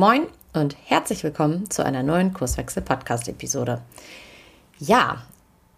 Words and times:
Moin 0.00 0.28
und 0.54 0.78
herzlich 0.86 1.24
willkommen 1.24 1.68
zu 1.68 1.84
einer 1.84 2.02
neuen 2.02 2.32
Kurswechsel-Podcast-Episode. 2.32 3.82
Ja, 4.78 5.20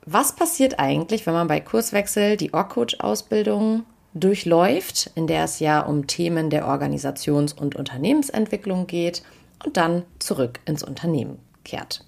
was 0.06 0.37
passiert 0.37 0.79
eigentlich, 0.79 1.26
wenn 1.26 1.34
man 1.34 1.48
bei 1.48 1.58
Kurswechsel 1.58 2.37
die 2.37 2.54
Org-Coach-Ausbildung 2.54 3.82
durchläuft, 4.14 5.11
in 5.16 5.27
der 5.27 5.43
es 5.43 5.58
ja 5.58 5.80
um 5.80 6.06
Themen 6.06 6.50
der 6.50 6.69
Organisations- 6.69 7.53
und 7.53 7.74
Unternehmensentwicklung 7.74 8.87
geht 8.87 9.24
und 9.64 9.77
dann 9.77 10.04
zurück 10.21 10.61
ins 10.66 10.84
Unternehmen 10.84 11.41
kehrt? 11.64 12.04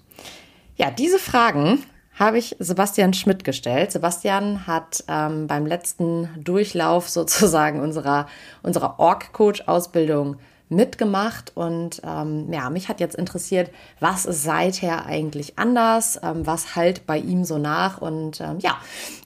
Ja, 0.77 0.91
diese 0.91 1.19
Fragen 1.19 1.83
habe 2.17 2.37
ich 2.37 2.55
Sebastian 2.59 3.13
Schmidt 3.13 3.43
gestellt. 3.43 3.91
Sebastian 3.91 4.67
hat 4.67 5.03
ähm, 5.09 5.47
beim 5.47 5.65
letzten 5.65 6.29
Durchlauf 6.41 7.09
sozusagen 7.09 7.81
unserer, 7.81 8.27
unserer 8.63 9.01
Org-Coach-Ausbildung 9.01 10.37
mitgemacht 10.69 11.51
und 11.55 12.01
ähm, 12.03 12.51
ja, 12.51 12.69
mich 12.69 12.89
hat 12.89 12.99
jetzt 12.99 13.15
interessiert, 13.15 13.69
was 13.99 14.25
ist 14.25 14.43
seither 14.43 15.05
eigentlich 15.05 15.59
anders, 15.59 16.19
ähm, 16.23 16.45
was 16.45 16.75
halt 16.75 17.05
bei 17.05 17.17
ihm 17.17 17.43
so 17.43 17.57
nach 17.57 17.99
und 17.99 18.41
ähm, 18.41 18.57
ja, 18.59 18.77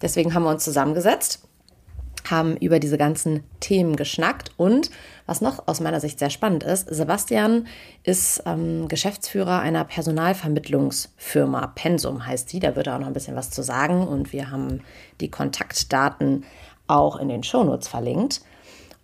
deswegen 0.02 0.34
haben 0.34 0.44
wir 0.44 0.50
uns 0.50 0.66
zusammengesetzt, 0.66 1.42
haben 2.30 2.58
über 2.58 2.80
diese 2.80 2.98
ganzen 2.98 3.44
Themen 3.62 3.96
geschnackt 3.96 4.52
und 4.58 4.92
was 5.26 5.40
noch 5.40 5.68
aus 5.68 5.80
meiner 5.80 6.02
Sicht 6.02 6.20
sehr 6.20 6.30
spannend 6.30 6.64
ist, 6.64 6.94
Sebastian 6.94 7.68
ist 8.04 8.44
ähm, 8.46 8.90
Geschäftsführer 8.90 9.60
einer 9.60 9.86
Personalvermittlungsfirma, 9.86 11.68
Pensum 11.68 12.26
heißt 12.26 12.52
die, 12.52 12.60
da 12.60 12.76
wird 12.76 12.88
er 12.88 12.96
auch 12.96 13.00
noch 13.00 13.08
ein 13.08 13.14
bisschen 13.14 13.38
was 13.38 13.50
zu 13.50 13.64
sagen 13.64 14.06
und 14.06 14.34
wir 14.34 14.52
haben 14.52 14.82
die 15.22 15.32
Kontaktdaten 15.32 16.44
auch 16.88 17.18
in 17.18 17.30
den 17.30 17.44
Shownotes 17.44 17.88
verlinkt. 17.88 18.42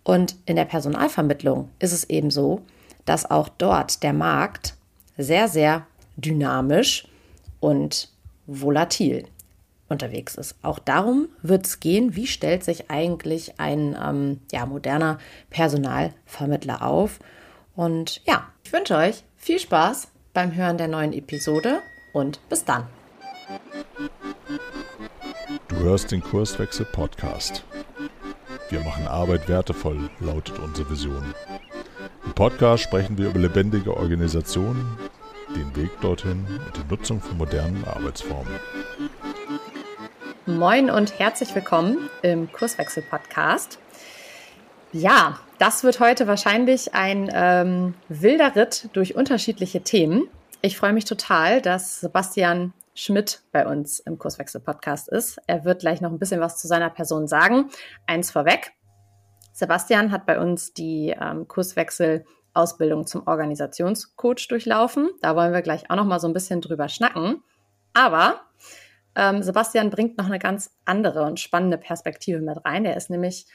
Und 0.06 0.36
in 0.46 0.54
der 0.54 0.66
Personalvermittlung 0.66 1.68
ist 1.80 1.90
es 1.90 2.04
eben 2.04 2.30
so, 2.30 2.62
dass 3.06 3.28
auch 3.28 3.48
dort 3.48 4.04
der 4.04 4.12
Markt 4.12 4.74
sehr, 5.18 5.48
sehr 5.48 5.84
dynamisch 6.16 7.08
und 7.58 8.08
volatil 8.46 9.26
unterwegs 9.88 10.36
ist. 10.36 10.54
Auch 10.62 10.78
darum 10.78 11.28
wird 11.42 11.66
es 11.66 11.80
gehen, 11.80 12.14
wie 12.14 12.28
stellt 12.28 12.62
sich 12.62 12.88
eigentlich 12.88 13.58
ein 13.58 13.98
ähm, 14.00 14.38
ja, 14.52 14.64
moderner 14.64 15.18
Personalvermittler 15.50 16.82
auf. 16.82 17.18
Und 17.74 18.22
ja, 18.26 18.46
ich 18.62 18.72
wünsche 18.72 18.94
euch 18.96 19.24
viel 19.36 19.58
Spaß 19.58 20.06
beim 20.32 20.54
Hören 20.54 20.78
der 20.78 20.86
neuen 20.86 21.14
Episode 21.14 21.80
und 22.12 22.38
bis 22.48 22.64
dann. 22.64 22.86
Du 25.66 25.76
hörst 25.78 26.12
den 26.12 26.22
Kurswechsel 26.22 26.86
Podcast. 26.92 27.64
Wir 28.68 28.80
machen 28.80 29.06
Arbeit 29.06 29.48
wertevoll, 29.48 30.10
lautet 30.18 30.58
unsere 30.58 30.90
Vision. 30.90 31.34
Im 32.24 32.32
Podcast 32.32 32.82
sprechen 32.82 33.16
wir 33.16 33.28
über 33.28 33.38
lebendige 33.38 33.96
Organisationen, 33.96 34.98
den 35.54 35.76
Weg 35.76 35.90
dorthin 36.00 36.44
und 36.48 36.76
die 36.76 36.90
Nutzung 36.90 37.20
von 37.20 37.36
modernen 37.36 37.84
Arbeitsformen. 37.84 38.52
Moin 40.46 40.90
und 40.90 41.16
herzlich 41.16 41.54
willkommen 41.54 42.10
im 42.22 42.50
Kurswechsel-Podcast. 42.50 43.78
Ja, 44.92 45.38
das 45.58 45.84
wird 45.84 46.00
heute 46.00 46.26
wahrscheinlich 46.26 46.92
ein 46.92 47.30
ähm, 47.32 47.94
wilder 48.08 48.56
Ritt 48.56 48.88
durch 48.94 49.14
unterschiedliche 49.14 49.82
Themen. 49.82 50.28
Ich 50.60 50.76
freue 50.76 50.92
mich 50.92 51.04
total, 51.04 51.62
dass 51.62 52.00
Sebastian 52.00 52.72
Schmidt 52.96 53.42
bei 53.52 53.66
uns 53.66 54.00
im 54.00 54.18
Kurswechsel-Podcast 54.18 55.08
ist. 55.08 55.38
Er 55.46 55.64
wird 55.64 55.80
gleich 55.80 56.00
noch 56.00 56.10
ein 56.10 56.18
bisschen 56.18 56.40
was 56.40 56.58
zu 56.58 56.66
seiner 56.66 56.90
Person 56.90 57.28
sagen. 57.28 57.68
Eins 58.06 58.30
vorweg. 58.30 58.72
Sebastian 59.52 60.10
hat 60.10 60.26
bei 60.26 60.40
uns 60.40 60.72
die 60.72 61.14
ähm, 61.20 61.46
Kurswechsel-Ausbildung 61.46 63.06
zum 63.06 63.26
Organisationscoach 63.26 64.48
durchlaufen. 64.48 65.10
Da 65.20 65.36
wollen 65.36 65.52
wir 65.52 65.62
gleich 65.62 65.90
auch 65.90 65.96
noch 65.96 66.06
mal 66.06 66.20
so 66.20 66.26
ein 66.26 66.32
bisschen 66.32 66.60
drüber 66.62 66.88
schnacken. 66.88 67.42
Aber 67.92 68.40
ähm, 69.14 69.42
Sebastian 69.42 69.90
bringt 69.90 70.16
noch 70.16 70.26
eine 70.26 70.38
ganz 70.38 70.74
andere 70.86 71.24
und 71.24 71.38
spannende 71.38 71.78
Perspektive 71.78 72.40
mit 72.40 72.64
rein. 72.64 72.86
Er 72.86 72.96
ist 72.96 73.10
nämlich 73.10 73.46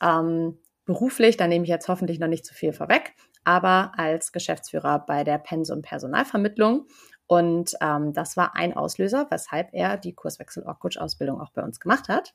ähm, 0.00 0.58
beruflich, 0.84 1.36
da 1.36 1.46
nehme 1.46 1.64
ich 1.64 1.70
jetzt 1.70 1.88
hoffentlich 1.88 2.18
noch 2.18 2.28
nicht 2.28 2.46
zu 2.46 2.54
viel 2.54 2.72
vorweg, 2.72 3.14
aber 3.44 3.92
als 3.96 4.32
Geschäftsführer 4.32 5.04
bei 5.06 5.22
der 5.22 5.38
Pensum 5.38 5.82
Personalvermittlung 5.82 6.86
und 7.28 7.74
ähm, 7.82 8.14
das 8.14 8.36
war 8.38 8.56
ein 8.56 8.74
Auslöser, 8.74 9.26
weshalb 9.30 9.68
er 9.72 9.98
die 9.98 10.14
Kurswechsel-Coach-Ausbildung 10.14 11.40
auch 11.40 11.52
bei 11.52 11.62
uns 11.62 11.78
gemacht 11.78 12.08
hat. 12.08 12.34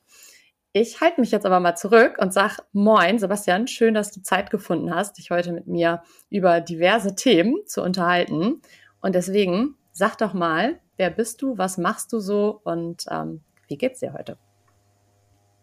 Ich 0.72 1.00
halte 1.00 1.20
mich 1.20 1.32
jetzt 1.32 1.44
aber 1.46 1.58
mal 1.58 1.74
zurück 1.74 2.16
und 2.18 2.32
sage, 2.32 2.62
moin, 2.72 3.18
Sebastian, 3.18 3.66
schön, 3.66 3.94
dass 3.94 4.12
du 4.12 4.22
Zeit 4.22 4.50
gefunden 4.50 4.94
hast, 4.94 5.18
dich 5.18 5.30
heute 5.30 5.52
mit 5.52 5.66
mir 5.66 6.02
über 6.30 6.60
diverse 6.60 7.16
Themen 7.16 7.56
zu 7.66 7.82
unterhalten. 7.82 8.62
Und 9.00 9.16
deswegen 9.16 9.74
sag 9.92 10.16
doch 10.18 10.32
mal, 10.32 10.78
wer 10.96 11.10
bist 11.10 11.42
du, 11.42 11.58
was 11.58 11.76
machst 11.76 12.12
du 12.12 12.20
so 12.20 12.60
und 12.62 13.04
ähm, 13.10 13.40
wie 13.66 13.76
geht's 13.76 13.98
dir 13.98 14.12
heute? 14.12 14.38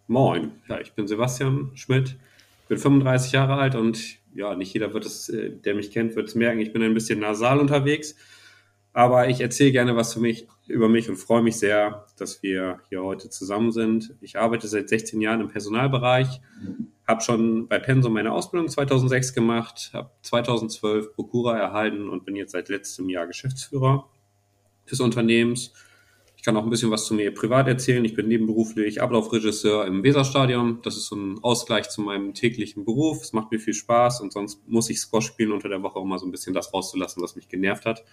Moin, 0.08 0.52
ja, 0.68 0.80
ich 0.82 0.92
bin 0.92 1.08
Sebastian 1.08 1.72
Schmidt, 1.76 2.18
bin 2.68 2.78
35 2.78 3.32
Jahre 3.32 3.56
alt 3.56 3.76
und 3.76 4.18
ja, 4.34 4.56
nicht 4.56 4.74
jeder 4.74 4.94
wird 4.94 5.06
es, 5.06 5.30
äh, 5.30 5.52
der 5.52 5.76
mich 5.76 5.92
kennt, 5.92 6.18
wird 6.18 6.28
es 6.28 6.36
merken, 6.36 6.60
ich 6.60 6.74
bin 6.74 6.84
ein 6.84 6.94
bisschen 6.94 7.20
nasal 7.20 7.60
unterwegs. 7.60 8.16
Aber 8.94 9.30
ich 9.30 9.40
erzähle 9.40 9.72
gerne 9.72 9.96
was 9.96 10.14
für 10.14 10.20
mich, 10.20 10.48
über 10.68 10.90
mich 10.90 11.10
und 11.10 11.16
freue 11.16 11.42
mich 11.42 11.58
sehr, 11.58 12.06
dass 12.18 12.44
wir 12.44 12.80
hier 12.90 13.04
heute 13.04 13.30
zusammen 13.30 13.72
sind. 13.72 14.16
Ich 14.20 14.38
arbeite 14.38 14.68
seit 14.68 14.90
16 14.90 15.22
Jahren 15.22 15.40
im 15.42 15.48
Personalbereich, 15.48 16.42
habe 17.08 17.22
schon 17.22 17.68
bei 17.68 17.80
Pensum 17.80 18.14
meine 18.14 18.34
Ausbildung 18.34 18.68
2006 18.68 19.34
gemacht, 19.34 19.92
habe 19.94 20.12
2012 20.24 21.14
Prokura 21.14 21.58
erhalten 21.58 22.10
und 22.10 22.26
bin 22.26 22.36
jetzt 22.36 22.52
seit 22.52 22.68
letztem 22.68 23.10
Jahr 23.10 23.28
Geschäftsführer 23.28 24.10
des 24.90 25.00
Unternehmens 25.00 25.74
ich 26.42 26.46
kann 26.46 26.58
auch 26.58 26.64
ein 26.64 26.72
bisschen 26.72 26.90
was 26.90 27.06
zu 27.06 27.14
mir 27.14 27.32
privat 27.32 27.68
erzählen. 27.68 28.04
Ich 28.04 28.16
bin 28.16 28.28
nebenberuflich 28.28 29.00
Ablaufregisseur 29.00 29.86
im 29.86 30.02
Weserstadion. 30.02 30.80
Das 30.82 30.98
ist 30.98 31.06
so 31.06 31.16
ein 31.16 31.38
Ausgleich 31.44 31.88
zu 31.90 32.02
meinem 32.02 32.34
täglichen 32.34 32.84
Beruf. 32.84 33.22
Es 33.22 33.32
macht 33.32 33.52
mir 33.52 33.60
viel 33.60 33.76
Spaß 33.76 34.22
und 34.22 34.34
sonst 34.34 34.68
muss 34.68 34.90
ich 34.90 35.00
Squash 35.00 35.28
spielen 35.28 35.52
unter 35.52 35.70
der 35.70 35.84
Woche, 35.84 36.00
um 36.00 36.10
mal 36.10 36.18
so 36.18 36.26
ein 36.26 36.32
bisschen 36.32 36.56
das 36.56 36.74
rauszulassen, 36.74 37.22
was 37.22 37.36
mich 37.36 37.48
genervt 37.48 37.86
hat. 37.86 38.04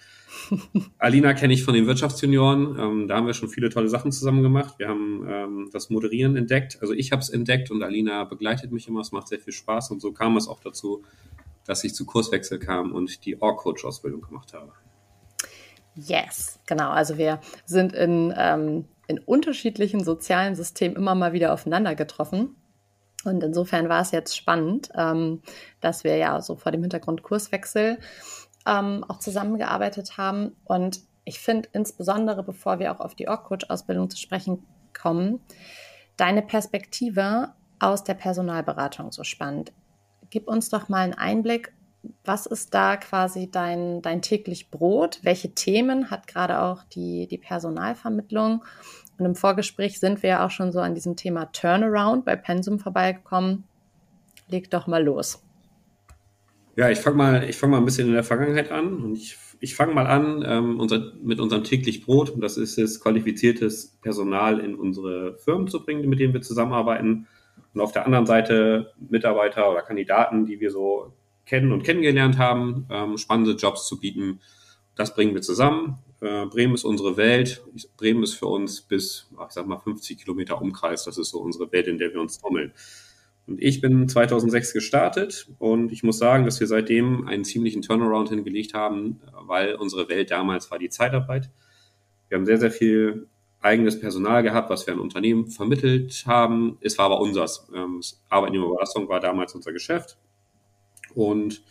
Alina 0.99 1.33
kenne 1.33 1.55
ich 1.55 1.65
von 1.65 1.73
den 1.73 1.87
Wirtschaftsjunioren. 1.87 2.79
Ähm, 2.79 3.09
da 3.09 3.17
haben 3.17 3.27
wir 3.27 3.33
schon 3.33 3.49
viele 3.49 3.71
tolle 3.71 3.89
Sachen 3.89 4.13
zusammen 4.13 4.43
gemacht. 4.43 4.75
Wir 4.77 4.89
haben 4.89 5.27
ähm, 5.27 5.71
das 5.73 5.89
Moderieren 5.89 6.37
entdeckt. 6.37 6.77
Also 6.83 6.93
ich 6.93 7.13
habe 7.13 7.23
es 7.23 7.31
entdeckt 7.31 7.71
und 7.71 7.83
Alina 7.83 8.25
begleitet 8.25 8.73
mich 8.73 8.89
immer. 8.89 9.01
Es 9.01 9.11
macht 9.11 9.29
sehr 9.29 9.39
viel 9.39 9.55
Spaß 9.55 9.91
und 9.91 10.03
so 10.03 10.13
kam 10.13 10.37
es 10.37 10.49
auch 10.49 10.61
dazu, 10.61 11.03
dass 11.65 11.83
ich 11.83 11.95
zu 11.95 12.05
Kurswechsel 12.05 12.59
kam 12.59 12.93
und 12.93 13.25
die 13.25 13.41
Org-Coach-Ausbildung 13.41 14.21
gemacht 14.21 14.53
habe. 14.53 14.75
Yes, 16.07 16.61
genau. 16.67 16.91
Also 16.91 17.19
wir 17.19 17.41
sind 17.65 17.93
in, 17.93 18.33
ähm, 18.37 18.85
in 19.09 19.19
unterschiedlichen 19.19 20.05
sozialen 20.05 20.55
Systemen 20.55 20.97
immer 20.97 21.15
mal 21.15 21.33
wieder 21.33 21.53
aufeinander 21.53 21.95
getroffen. 21.95 22.55
Und 23.25 23.43
insofern 23.43 23.89
war 23.89 24.01
es 24.01 24.13
jetzt 24.13 24.37
spannend, 24.37 24.91
ähm, 24.95 25.43
dass 25.81 26.05
wir 26.05 26.17
ja 26.17 26.41
so 26.41 26.55
vor 26.55 26.71
dem 26.71 26.83
Hintergrund 26.83 27.25
Kurswechsel 27.25 27.99
ähm, 28.65 29.05
auch 29.09 29.19
zusammengearbeitet 29.19 30.17
haben. 30.19 30.55
Und 30.65 31.01
ich 31.25 31.41
finde 31.41 31.69
insbesondere, 31.73 32.45
bevor 32.45 32.79
wir 32.79 32.93
auch 32.93 33.01
auf 33.01 33.17
die 33.17 33.29
Org-Coach-Ausbildung 33.29 34.09
zu 34.09 34.19
sprechen 34.19 34.65
kommen, 34.97 35.41
deine 36.17 36.43
Perspektive 36.43 37.55
aus 37.81 38.05
der 38.05 38.15
Personalberatung 38.15 39.11
so 39.11 39.25
spannend. 39.25 39.73
Gib 40.31 40.47
uns 40.47 40.69
doch 40.69 40.89
mal 40.89 41.03
einen 41.03 41.15
Einblick, 41.15 41.73
was 42.25 42.47
ist 42.47 42.75
da 42.75 42.97
quasi 42.97 43.51
dein, 43.51 44.03
dein 44.03 44.23
täglich 44.23 44.71
Brot? 44.71 45.21
Welche 45.23 45.55
Themen 45.55 46.11
hat 46.11 46.27
gerade 46.27 46.61
auch 46.61 46.85
die, 46.85 47.27
die 47.27 47.39
Personalvermittlung? 47.39 48.65
Und 49.19 49.25
im 49.25 49.35
Vorgespräch 49.35 49.99
sind 49.99 50.23
wir 50.23 50.31
ja 50.31 50.47
auch 50.47 50.51
schon 50.51 50.71
so 50.71 50.81
an 50.81 50.95
diesem 50.95 51.17
Thema 51.17 51.47
Turnaround 51.47 52.25
bei 52.25 52.37
Pensum 52.37 52.79
vorbeigekommen. 52.79 53.65
Leg 54.49 54.71
doch 54.71 54.87
mal 54.87 55.03
los. 55.03 55.43
Ja, 56.77 56.89
ich 56.91 57.01
fange 57.01 57.17
mal, 57.17 57.45
ich 57.49 57.61
mal 57.61 57.79
ein 57.79 57.85
bisschen 57.85 58.07
in 58.07 58.15
der 58.15 58.23
Vergangenheit 58.23 58.71
an 58.71 59.03
und 59.03 59.17
ich, 59.17 59.37
ich 59.59 59.75
fange 59.75 59.93
mal 59.93 60.07
an 60.07 60.45
ähm, 60.47 60.79
unser, 60.79 61.13
mit 61.21 61.41
unserem 61.41 61.65
täglich 61.65 62.07
Brot. 62.07 62.31
Und 62.31 62.41
das 62.41 62.57
ist 62.57 62.79
es, 62.79 63.01
qualifiziertes 63.01 63.99
Personal 64.01 64.61
in 64.61 64.77
unsere 64.77 65.37
Firmen 65.39 65.67
zu 65.67 65.85
bringen, 65.85 66.09
mit 66.09 66.21
denen 66.21 66.33
wir 66.33 66.41
zusammenarbeiten. 66.41 67.27
Und 67.75 67.81
auf 67.81 67.91
der 67.91 68.07
anderen 68.07 68.27
Seite 68.27 68.93
Mitarbeiter 69.11 69.69
oder 69.69 69.83
Kandidaten, 69.83 70.47
die 70.47 70.61
wir 70.61 70.71
so 70.71 71.13
kennen 71.49 71.73
und 71.73 71.83
kennengelernt 71.83 72.39
haben, 72.39 72.87
ähm, 72.91 73.17
spannende 73.17 73.53
Jobs 73.53 73.89
zu 73.89 73.99
bieten. 73.99 74.41
Das 74.95 75.15
bringen 75.15 75.35
wir 75.35 75.43
zusammen. 75.43 75.99
Äh, 76.21 76.47
Bremen 76.47 76.75
ist 76.75 76.85
unsere 76.85 77.17
Welt. 77.17 77.63
Bremen 77.97 78.23
ist 78.23 78.35
für 78.35 78.47
uns 78.47 78.83
bis, 78.83 79.29
ich 79.33 79.53
sag 79.53 79.67
mal, 79.67 79.79
50 79.79 80.19
Kilometer 80.19 80.61
Umkreis. 80.61 81.05
Das 81.05 81.19
ist 81.19 81.31
so 81.31 81.39
unsere 81.39 81.71
Welt, 81.73 81.87
in 81.87 81.99
der 81.99 82.13
wir 82.13 82.21
uns 82.21 82.39
trommeln. 82.39 82.73
Und 83.47 83.63
ich 83.63 83.81
bin 83.81 84.09
2006 84.09 84.75
gestartet 84.75 85.49
und 85.59 85.91
ich 85.91 86.03
muss 86.03 86.19
sagen, 86.19 86.45
dass 86.45 86.61
wir 86.61 86.67
seitdem 86.67 87.27
einen 87.27 87.45
ziemlichen 87.45 87.81
Turnaround 87.81 88.29
hingelegt 88.29 88.75
haben, 88.75 89.21
weil 89.47 89.75
unsere 89.75 90.11
Welt 90.11 90.31
damals 90.31 90.71
war 90.71 90.79
die 90.79 90.91
Zeitarbeit. 90.91 91.49
Wir 92.29 92.37
haben 92.37 92.45
sehr, 92.45 92.59
sehr 92.59 92.71
viel 92.71 93.27
eigenes 93.61 93.99
Personal 93.99 94.43
gehabt, 94.43 94.69
was 94.69 94.87
wir 94.87 94.93
an 94.93 95.01
Unternehmen 95.01 95.47
vermittelt 95.47 96.25
haben. 96.27 96.77
Es 96.83 96.99
war 96.99 97.07
aber 97.07 97.21
unseres. 97.21 97.67
Ähm, 97.75 98.03
Arbeitnehmerüberlassung 98.29 99.09
war 99.09 99.21
damals 99.21 99.55
unser 99.55 99.73
Geschäft. 99.73 100.19
Und 101.19 101.63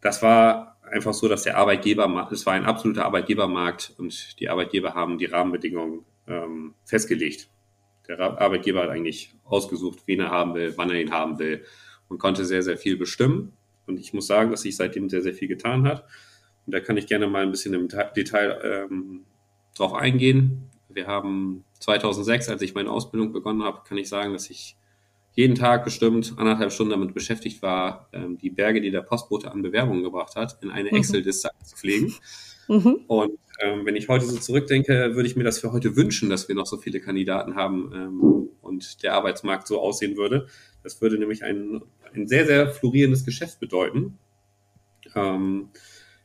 das 0.00 0.22
war 0.22 0.76
einfach 0.82 1.14
so, 1.14 1.28
dass 1.28 1.44
der 1.44 1.56
Arbeitgeber, 1.56 2.28
es 2.32 2.44
war 2.46 2.54
ein 2.54 2.64
absoluter 2.64 3.04
Arbeitgebermarkt 3.04 3.94
und 3.96 4.40
die 4.40 4.48
Arbeitgeber 4.48 4.94
haben 4.94 5.18
die 5.18 5.26
Rahmenbedingungen 5.26 6.04
ähm, 6.26 6.74
festgelegt. 6.84 7.48
Der 8.08 8.18
Arbeitgeber 8.18 8.82
hat 8.82 8.90
eigentlich 8.90 9.32
ausgesucht, 9.44 10.00
wen 10.06 10.18
er 10.18 10.30
haben 10.30 10.54
will, 10.54 10.74
wann 10.76 10.90
er 10.90 11.00
ihn 11.00 11.12
haben 11.12 11.38
will 11.38 11.64
und 12.08 12.18
konnte 12.18 12.44
sehr, 12.44 12.64
sehr 12.64 12.76
viel 12.76 12.96
bestimmen. 12.96 13.52
Und 13.86 14.00
ich 14.00 14.12
muss 14.12 14.26
sagen, 14.26 14.50
dass 14.50 14.62
sich 14.62 14.76
seitdem 14.76 15.08
sehr, 15.08 15.22
sehr 15.22 15.34
viel 15.34 15.46
getan 15.46 15.86
hat. 15.86 16.04
Und 16.66 16.74
da 16.74 16.80
kann 16.80 16.96
ich 16.96 17.06
gerne 17.06 17.28
mal 17.28 17.44
ein 17.44 17.52
bisschen 17.52 17.74
im 17.74 17.86
Detail 18.16 18.88
ähm, 18.90 19.26
drauf 19.76 19.94
eingehen. 19.94 20.70
Wir 20.88 21.06
haben 21.06 21.64
2006, 21.78 22.48
als 22.48 22.62
ich 22.62 22.74
meine 22.74 22.90
Ausbildung 22.90 23.32
begonnen 23.32 23.62
habe, 23.62 23.82
kann 23.88 23.96
ich 23.96 24.08
sagen, 24.08 24.32
dass 24.32 24.50
ich 24.50 24.76
jeden 25.34 25.54
Tag 25.54 25.84
bestimmt 25.84 26.34
anderthalb 26.36 26.72
Stunden 26.72 26.90
damit 26.90 27.14
beschäftigt 27.14 27.62
war, 27.62 28.08
ähm, 28.12 28.38
die 28.38 28.50
Berge, 28.50 28.80
die 28.80 28.90
der 28.90 29.02
Postbote 29.02 29.50
an 29.50 29.62
Bewerbungen 29.62 30.02
gebracht 30.02 30.36
hat, 30.36 30.58
in 30.62 30.70
eine 30.70 30.90
mhm. 30.90 30.96
Excel-Liste 30.96 31.50
zu 31.64 31.76
pflegen. 31.76 32.14
Mhm. 32.68 33.00
Und 33.06 33.38
ähm, 33.60 33.84
wenn 33.84 33.96
ich 33.96 34.08
heute 34.08 34.26
so 34.26 34.36
zurückdenke, 34.36 35.14
würde 35.14 35.28
ich 35.28 35.36
mir 35.36 35.44
das 35.44 35.58
für 35.58 35.72
heute 35.72 35.96
wünschen, 35.96 36.28
dass 36.30 36.48
wir 36.48 36.54
noch 36.54 36.66
so 36.66 36.76
viele 36.76 37.00
Kandidaten 37.00 37.54
haben 37.54 37.92
ähm, 37.94 38.48
und 38.60 39.02
der 39.02 39.14
Arbeitsmarkt 39.14 39.66
so 39.66 39.80
aussehen 39.80 40.16
würde. 40.16 40.48
Das 40.82 41.00
würde 41.00 41.18
nämlich 41.18 41.44
ein, 41.44 41.82
ein 42.14 42.26
sehr, 42.26 42.46
sehr 42.46 42.68
florierendes 42.68 43.24
Geschäft 43.24 43.58
bedeuten. 43.60 44.18
Ähm, 45.14 45.68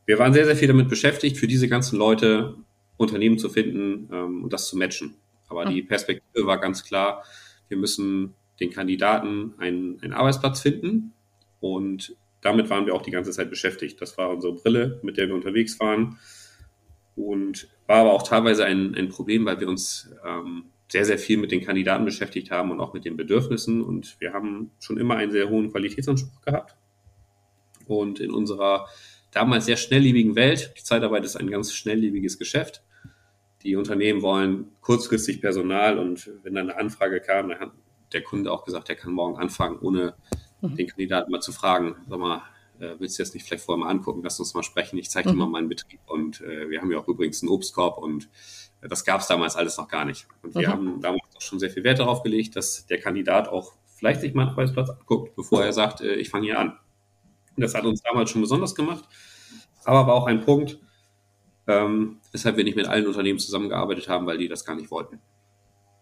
wir 0.05 0.19
waren 0.19 0.33
sehr, 0.33 0.45
sehr 0.45 0.55
viel 0.55 0.67
damit 0.67 0.89
beschäftigt, 0.89 1.37
für 1.37 1.47
diese 1.47 1.67
ganzen 1.67 1.97
Leute 1.97 2.55
Unternehmen 2.97 3.37
zu 3.37 3.49
finden 3.49 4.09
ähm, 4.11 4.43
und 4.43 4.53
das 4.53 4.67
zu 4.67 4.77
matchen. 4.77 5.15
Aber 5.49 5.65
die 5.65 5.81
Perspektive 5.81 6.45
war 6.45 6.59
ganz 6.59 6.83
klar, 6.83 7.23
wir 7.69 7.77
müssen 7.77 8.33
den 8.59 8.71
Kandidaten 8.71 9.53
einen, 9.57 10.01
einen 10.01 10.13
Arbeitsplatz 10.13 10.61
finden. 10.61 11.13
Und 11.59 12.15
damit 12.41 12.69
waren 12.69 12.85
wir 12.85 12.95
auch 12.95 13.01
die 13.01 13.11
ganze 13.11 13.31
Zeit 13.31 13.49
beschäftigt. 13.49 14.01
Das 14.01 14.17
war 14.17 14.29
unsere 14.29 14.53
Brille, 14.53 14.99
mit 15.03 15.17
der 15.17 15.27
wir 15.27 15.35
unterwegs 15.35 15.79
waren. 15.79 16.17
Und 17.15 17.67
war 17.87 17.97
aber 17.97 18.13
auch 18.13 18.23
teilweise 18.23 18.65
ein, 18.65 18.95
ein 18.95 19.09
Problem, 19.09 19.45
weil 19.45 19.59
wir 19.59 19.67
uns 19.67 20.11
ähm, 20.25 20.65
sehr, 20.89 21.05
sehr 21.05 21.17
viel 21.17 21.37
mit 21.37 21.51
den 21.51 21.63
Kandidaten 21.63 22.05
beschäftigt 22.05 22.51
haben 22.51 22.71
und 22.71 22.79
auch 22.79 22.93
mit 22.93 23.05
den 23.05 23.17
Bedürfnissen. 23.17 23.81
Und 23.81 24.19
wir 24.19 24.33
haben 24.33 24.71
schon 24.79 24.97
immer 24.97 25.15
einen 25.15 25.31
sehr 25.31 25.49
hohen 25.49 25.71
Qualitätsanspruch 25.71 26.41
gehabt. 26.41 26.75
Und 27.85 28.19
in 28.19 28.31
unserer 28.31 28.87
damals 29.31 29.65
sehr 29.65 29.77
schnelllebigen 29.77 30.35
Welt, 30.35 30.73
die 30.77 30.83
Zeitarbeit 30.83 31.25
ist 31.25 31.35
ein 31.35 31.49
ganz 31.49 31.73
schnelllebiges 31.73 32.37
Geschäft, 32.37 32.83
die 33.63 33.75
Unternehmen 33.75 34.21
wollen 34.21 34.71
kurzfristig 34.81 35.41
Personal. 35.41 35.97
Und 35.97 36.31
wenn 36.43 36.55
dann 36.55 36.69
eine 36.69 36.79
Anfrage 36.79 37.19
kam, 37.19 37.49
dann 37.49 37.71
der 38.13 38.23
Kunde 38.23 38.51
auch 38.51 38.65
gesagt, 38.65 38.89
er 38.89 38.95
kann 38.95 39.13
morgen 39.13 39.37
anfangen, 39.37 39.79
ohne 39.79 40.15
mhm. 40.61 40.75
den 40.75 40.87
Kandidaten 40.87 41.31
mal 41.31 41.41
zu 41.41 41.51
fragen, 41.51 41.95
sag 42.07 42.19
mal, 42.19 42.41
äh, 42.79 42.95
willst 42.99 43.17
du 43.17 43.23
jetzt 43.23 43.33
nicht 43.33 43.45
vielleicht 43.45 43.63
vorher 43.63 43.83
mal 43.83 43.89
angucken, 43.89 44.21
lass 44.23 44.39
uns 44.39 44.53
mal 44.53 44.63
sprechen, 44.63 44.97
ich 44.97 45.09
zeige 45.09 45.29
dir 45.29 45.33
mhm. 45.33 45.39
mal 45.39 45.49
meinen 45.49 45.69
Betrieb 45.69 45.99
und 46.05 46.41
äh, 46.41 46.69
wir 46.69 46.81
haben 46.81 46.91
ja 46.91 46.99
auch 46.99 47.07
übrigens 47.07 47.41
einen 47.41 47.49
Obstkorb 47.49 47.97
und 47.97 48.29
äh, 48.81 48.87
das 48.87 49.03
gab 49.03 49.21
es 49.21 49.27
damals 49.27 49.55
alles 49.55 49.77
noch 49.77 49.87
gar 49.87 50.05
nicht. 50.05 50.27
Und 50.43 50.55
wir 50.55 50.67
mhm. 50.67 50.71
haben 50.71 51.01
damals 51.01 51.23
auch 51.35 51.41
schon 51.41 51.59
sehr 51.59 51.69
viel 51.69 51.83
Wert 51.83 51.99
darauf 51.99 52.23
gelegt, 52.23 52.55
dass 52.55 52.85
der 52.85 52.99
Kandidat 52.99 53.49
auch 53.49 53.73
vielleicht 53.95 54.21
sich 54.21 54.33
mal 54.33 54.43
einen 54.43 54.51
Arbeitsplatz 54.51 54.89
anguckt, 54.89 55.35
bevor 55.35 55.63
er 55.63 55.73
sagt, 55.73 56.01
äh, 56.01 56.15
ich 56.15 56.29
fange 56.29 56.45
hier 56.45 56.59
an. 56.59 56.77
Und 57.55 57.63
das 57.63 57.73
hat 57.73 57.85
uns 57.85 58.01
damals 58.03 58.29
schon 58.29 58.41
besonders 58.41 58.75
gemacht, 58.75 59.05
aber 59.83 60.05
war 60.05 60.13
auch 60.13 60.27
ein 60.27 60.41
Punkt, 60.41 60.77
ähm, 61.65 62.17
weshalb 62.31 62.57
wir 62.57 62.63
nicht 62.63 62.77
mit 62.77 62.87
allen 62.87 63.07
Unternehmen 63.07 63.39
zusammengearbeitet 63.39 64.07
haben, 64.07 64.27
weil 64.27 64.37
die 64.37 64.47
das 64.47 64.63
gar 64.63 64.75
nicht 64.75 64.91
wollten. 64.91 65.19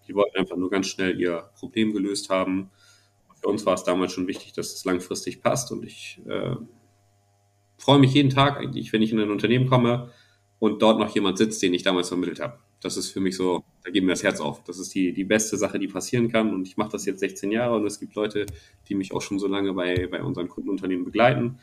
Die 0.07 0.15
wollten 0.15 0.37
einfach 0.37 0.57
nur 0.57 0.69
ganz 0.69 0.87
schnell 0.87 1.19
ihr 1.19 1.49
Problem 1.57 1.93
gelöst 1.93 2.29
haben. 2.29 2.69
Für 3.41 3.47
uns 3.47 3.65
war 3.65 3.73
es 3.73 3.83
damals 3.83 4.13
schon 4.13 4.27
wichtig, 4.27 4.53
dass 4.53 4.73
es 4.73 4.85
langfristig 4.85 5.41
passt 5.41 5.71
und 5.71 5.83
ich 5.83 6.21
äh, 6.27 6.55
freue 7.77 7.99
mich 7.99 8.13
jeden 8.13 8.29
Tag 8.29 8.57
eigentlich, 8.57 8.91
wenn 8.93 9.01
ich 9.01 9.11
in 9.11 9.19
ein 9.19 9.31
Unternehmen 9.31 9.67
komme 9.67 10.11
und 10.59 10.81
dort 10.81 10.99
noch 10.99 11.13
jemand 11.13 11.37
sitzt, 11.37 11.61
den 11.61 11.73
ich 11.73 11.83
damals 11.83 12.07
vermittelt 12.07 12.39
habe. 12.39 12.59
Das 12.81 12.97
ist 12.97 13.11
für 13.11 13.19
mich 13.19 13.35
so, 13.35 13.63
da 13.83 13.91
geben 13.91 14.07
wir 14.07 14.13
das 14.13 14.23
Herz 14.23 14.39
auf. 14.39 14.63
Das 14.63 14.79
ist 14.79 14.93
die, 14.93 15.13
die 15.13 15.23
beste 15.23 15.57
Sache, 15.57 15.79
die 15.79 15.87
passieren 15.87 16.31
kann. 16.31 16.53
Und 16.53 16.67
ich 16.67 16.77
mache 16.77 16.91
das 16.91 17.05
jetzt 17.05 17.19
16 17.19 17.51
Jahre 17.51 17.75
und 17.75 17.85
es 17.85 17.99
gibt 17.99 18.15
Leute, 18.15 18.45
die 18.87 18.95
mich 18.95 19.13
auch 19.13 19.21
schon 19.21 19.39
so 19.39 19.47
lange 19.47 19.73
bei, 19.73 20.07
bei 20.07 20.21
unseren 20.21 20.49
Kundenunternehmen 20.49 21.05
begleiten. 21.05 21.59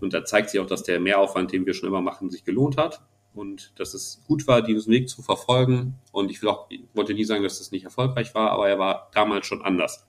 Und 0.00 0.12
da 0.12 0.24
zeigt 0.24 0.50
sich 0.50 0.60
auch, 0.60 0.66
dass 0.66 0.82
der 0.82 1.00
Mehraufwand, 1.00 1.52
den 1.52 1.64
wir 1.64 1.74
schon 1.74 1.88
immer 1.88 2.02
machen, 2.02 2.30
sich 2.30 2.44
gelohnt 2.44 2.76
hat 2.76 3.02
und 3.34 3.72
dass 3.78 3.94
es 3.94 4.22
gut 4.26 4.46
war, 4.46 4.62
diesen 4.62 4.92
Weg 4.92 5.08
zu 5.08 5.22
verfolgen. 5.22 5.98
Und 6.12 6.30
ich 6.30 6.42
will 6.42 6.48
auch, 6.48 6.66
ich 6.68 6.82
wollte 6.94 7.14
nie 7.14 7.24
sagen, 7.24 7.42
dass 7.42 7.58
das 7.58 7.70
nicht 7.70 7.84
erfolgreich 7.84 8.34
war, 8.34 8.50
aber 8.50 8.68
er 8.68 8.78
war 8.78 9.10
damals 9.14 9.46
schon 9.46 9.62
anders. 9.62 10.06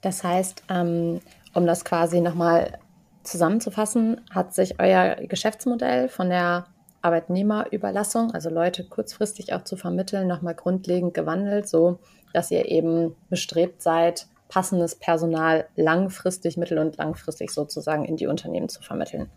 Das 0.00 0.22
heißt, 0.22 0.64
ähm, 0.68 1.20
um 1.54 1.66
das 1.66 1.84
quasi 1.84 2.20
nochmal 2.20 2.78
zusammenzufassen, 3.22 4.20
hat 4.30 4.54
sich 4.54 4.78
euer 4.80 5.16
Geschäftsmodell 5.16 6.08
von 6.08 6.28
der 6.28 6.66
Arbeitnehmerüberlassung, 7.02 8.32
also 8.32 8.50
Leute 8.50 8.84
kurzfristig 8.84 9.52
auch 9.52 9.64
zu 9.64 9.76
vermitteln, 9.76 10.26
nochmal 10.26 10.54
grundlegend 10.54 11.14
gewandelt, 11.14 11.68
so 11.68 11.98
dass 12.32 12.50
ihr 12.50 12.66
eben 12.66 13.16
bestrebt 13.30 13.82
seid, 13.82 14.26
passendes 14.48 14.94
Personal 14.94 15.68
langfristig, 15.76 16.56
mittel- 16.56 16.78
und 16.78 16.96
langfristig 16.96 17.50
sozusagen 17.50 18.04
in 18.04 18.16
die 18.16 18.26
Unternehmen 18.26 18.68
zu 18.68 18.82
vermitteln. 18.82 19.30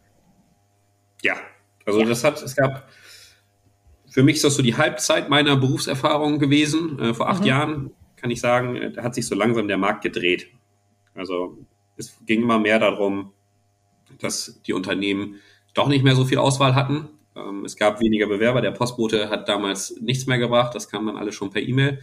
Ja, 1.21 1.35
also 1.91 2.01
ja. 2.01 2.09
das 2.09 2.23
hat, 2.23 2.41
es 2.41 2.55
gab, 2.55 2.87
für 4.09 4.23
mich 4.23 4.37
ist 4.37 4.43
das 4.43 4.55
so 4.55 4.63
die 4.63 4.75
Halbzeit 4.75 5.29
meiner 5.29 5.55
Berufserfahrung 5.55 6.39
gewesen. 6.39 6.99
Äh, 6.99 7.13
vor 7.13 7.29
acht 7.29 7.41
mhm. 7.41 7.47
Jahren 7.47 7.91
kann 8.15 8.31
ich 8.31 8.41
sagen, 8.41 8.75
äh, 8.75 8.91
da 8.91 9.03
hat 9.03 9.15
sich 9.15 9.27
so 9.27 9.35
langsam 9.35 9.67
der 9.67 9.77
Markt 9.77 10.03
gedreht. 10.03 10.47
Also 11.13 11.57
es 11.97 12.17
ging 12.25 12.41
immer 12.43 12.59
mehr 12.59 12.79
darum, 12.79 13.33
dass 14.19 14.61
die 14.65 14.73
Unternehmen 14.73 15.35
doch 15.73 15.87
nicht 15.87 16.03
mehr 16.03 16.15
so 16.15 16.25
viel 16.25 16.37
Auswahl 16.37 16.75
hatten. 16.75 17.09
Ähm, 17.35 17.65
es 17.65 17.75
gab 17.75 17.99
weniger 17.99 18.27
Bewerber. 18.27 18.61
Der 18.61 18.71
Postbote 18.71 19.29
hat 19.29 19.47
damals 19.47 19.95
nichts 20.01 20.27
mehr 20.27 20.37
gebracht. 20.37 20.75
Das 20.75 20.89
kam 20.89 21.05
dann 21.05 21.17
alles 21.17 21.35
schon 21.35 21.49
per 21.49 21.61
E-Mail. 21.61 21.99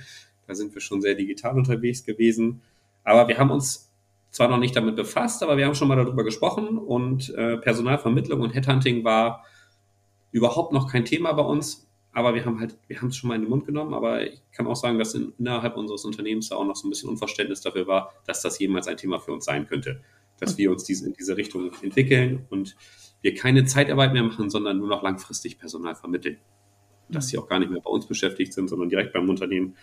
Da 0.47 0.55
sind 0.55 0.75
wir 0.75 0.81
schon 0.81 1.01
sehr 1.01 1.15
digital 1.15 1.57
unterwegs 1.57 2.05
gewesen. 2.05 2.63
Aber 3.05 3.29
wir 3.29 3.39
haben 3.39 3.51
uns 3.51 3.89
zwar 4.31 4.49
noch 4.49 4.59
nicht 4.59 4.77
damit 4.77 4.97
befasst, 4.97 5.43
aber 5.43 5.57
wir 5.57 5.67
haben 5.67 5.75
schon 5.75 5.89
mal 5.89 5.97
darüber 5.97 6.25
gesprochen 6.25 6.79
und 6.79 7.35
äh, 7.35 7.57
Personalvermittlung 7.57 8.41
und 8.41 8.55
Headhunting 8.55 9.05
war 9.05 9.45
überhaupt 10.31 10.73
noch 10.73 10.91
kein 10.91 11.05
Thema 11.05 11.33
bei 11.33 11.43
uns, 11.43 11.89
aber 12.13 12.35
wir 12.35 12.45
haben 12.45 12.59
halt, 12.59 12.77
wir 12.87 13.01
haben 13.01 13.09
es 13.09 13.17
schon 13.17 13.29
mal 13.29 13.37
in 13.37 13.43
den 13.43 13.51
Mund 13.51 13.67
genommen, 13.67 13.95
aber 13.95 14.27
ich 14.27 14.43
kann 14.53 14.67
auch 14.67 14.77
sagen, 14.77 14.99
dass 14.99 15.15
in, 15.15 15.33
innerhalb 15.39 15.77
unseres 15.77 16.05
Unternehmens 16.05 16.49
da 16.49 16.57
auch 16.57 16.67
noch 16.67 16.77
so 16.77 16.87
ein 16.87 16.91
bisschen 16.91 17.09
Unverständnis 17.09 17.61
dafür 17.61 17.87
war, 17.87 18.13
dass 18.27 18.43
das 18.43 18.59
jemals 18.59 18.89
ein 18.89 18.97
Thema 18.97 19.21
für 19.21 19.33
uns 19.33 19.45
sein 19.45 19.67
könnte. 19.67 20.01
Dass 20.41 20.57
wir 20.59 20.71
uns 20.71 20.85
diese, 20.85 21.07
in 21.07 21.13
diese 21.13 21.37
Richtung 21.37 21.71
entwickeln 21.83 22.47
und 22.51 22.77
wir 23.21 23.35
keine 23.35 23.65
Zeitarbeit 23.65 24.13
mehr 24.13 24.23
machen, 24.23 24.51
sondern 24.51 24.79
nur 24.79 24.89
noch 24.89 25.03
langfristig 25.03 25.59
Personal 25.59 25.95
vermitteln. 25.95 26.39
Dass 27.09 27.29
sie 27.29 27.39
auch 27.39 27.49
gar 27.49 27.59
nicht 27.59 27.71
mehr 27.71 27.81
bei 27.81 27.91
uns 27.91 28.07
beschäftigt 28.07 28.53
sind, 28.53 28.69
sondern 28.69 28.89
direkt 28.89 29.13
beim 29.13 29.29
Unternehmen. 29.29 29.77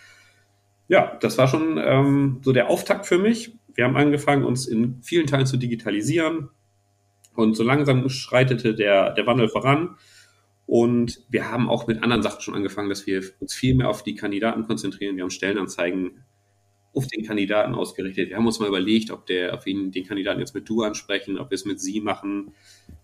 Ja, 0.87 1.17
das 1.19 1.37
war 1.37 1.47
schon 1.47 1.79
ähm, 1.81 2.39
so 2.41 2.53
der 2.53 2.69
Auftakt 2.69 3.05
für 3.05 3.17
mich. 3.17 3.57
Wir 3.73 3.85
haben 3.85 3.97
angefangen, 3.97 4.45
uns 4.45 4.67
in 4.67 5.01
vielen 5.01 5.27
Teilen 5.27 5.45
zu 5.45 5.57
digitalisieren. 5.57 6.49
Und 7.33 7.55
so 7.55 7.63
langsam 7.63 8.07
schreitete 8.07 8.75
der, 8.75 9.11
der 9.11 9.25
Wandel 9.27 9.49
voran. 9.49 9.97
Und 10.67 11.21
wir 11.29 11.51
haben 11.51 11.69
auch 11.69 11.87
mit 11.87 12.01
anderen 12.01 12.23
Sachen 12.23 12.41
schon 12.41 12.55
angefangen, 12.55 12.89
dass 12.89 13.05
wir 13.05 13.21
uns 13.39 13.53
viel 13.53 13.75
mehr 13.75 13.89
auf 13.89 14.03
die 14.03 14.15
Kandidaten 14.15 14.65
konzentrieren. 14.65 15.15
Wir 15.15 15.23
haben 15.23 15.29
Stellenanzeigen 15.29 16.23
auf 16.95 17.07
den 17.07 17.25
Kandidaten 17.25 17.75
ausgerichtet. 17.75 18.29
Wir 18.29 18.37
haben 18.37 18.47
uns 18.47 18.59
mal 18.59 18.67
überlegt, 18.67 19.11
ob, 19.11 19.25
der, 19.25 19.53
ob 19.53 19.65
wir 19.65 19.73
ihn, 19.73 19.91
den 19.91 20.05
Kandidaten 20.05 20.39
jetzt 20.39 20.55
mit 20.55 20.67
du 20.67 20.81
ansprechen, 20.81 21.37
ob 21.37 21.51
wir 21.51 21.55
es 21.55 21.65
mit 21.65 21.79
sie 21.79 21.99
machen. 21.99 22.53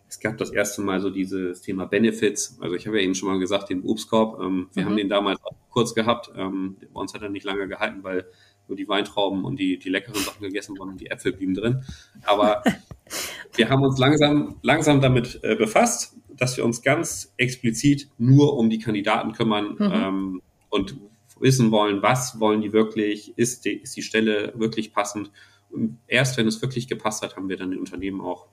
Es 0.07 0.19
gab 0.19 0.37
das 0.37 0.49
erste 0.49 0.81
Mal 0.81 1.01
so 1.01 1.09
dieses 1.09 1.61
Thema 1.61 1.85
Benefits. 1.85 2.57
Also 2.61 2.75
ich 2.75 2.87
habe 2.87 2.97
ja 2.97 3.03
eben 3.03 3.15
schon 3.15 3.29
mal 3.29 3.39
gesagt, 3.39 3.69
den 3.69 3.83
Obstkorb. 3.83 4.41
Ähm, 4.41 4.69
wir 4.73 4.83
mhm. 4.83 4.87
haben 4.87 4.97
den 4.97 5.09
damals 5.09 5.39
auch 5.43 5.55
kurz 5.69 5.93
gehabt. 5.93 6.31
Ähm, 6.35 6.77
bei 6.93 6.99
uns 6.99 7.13
hat 7.13 7.21
er 7.21 7.29
nicht 7.29 7.45
lange 7.45 7.67
gehalten, 7.67 8.03
weil 8.03 8.25
nur 8.67 8.77
die 8.77 8.87
Weintrauben 8.87 9.43
und 9.43 9.59
die, 9.59 9.77
die 9.77 9.89
leckeren 9.89 10.21
Sachen 10.21 10.41
gegessen 10.41 10.77
wurden 10.77 10.91
und 10.91 11.01
die 11.01 11.07
Äpfel 11.07 11.33
blieben 11.33 11.53
drin. 11.53 11.83
Aber 12.23 12.63
wir 13.55 13.69
haben 13.69 13.83
uns 13.83 13.99
langsam, 13.99 14.55
langsam 14.61 15.01
damit 15.01 15.39
äh, 15.43 15.55
befasst 15.55 16.17
dass 16.41 16.57
wir 16.57 16.65
uns 16.65 16.81
ganz 16.81 17.35
explizit 17.37 18.09
nur 18.17 18.57
um 18.57 18.71
die 18.71 18.79
Kandidaten 18.79 19.31
kümmern 19.31 19.75
mhm. 19.77 19.91
ähm, 19.93 20.41
und 20.71 20.97
wissen 21.39 21.69
wollen, 21.69 22.01
was 22.01 22.39
wollen 22.39 22.61
die 22.61 22.73
wirklich, 22.73 23.37
ist 23.37 23.65
die, 23.65 23.73
ist 23.73 23.95
die 23.95 24.01
Stelle 24.01 24.51
wirklich 24.55 24.91
passend. 24.91 25.31
Und 25.69 25.99
erst 26.07 26.37
wenn 26.37 26.47
es 26.47 26.59
wirklich 26.59 26.87
gepasst 26.87 27.21
hat, 27.21 27.35
haben 27.35 27.47
wir 27.47 27.57
dann 27.57 27.69
den 27.69 27.79
Unternehmen 27.79 28.21
auch, 28.21 28.47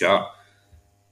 ja, 0.00 0.32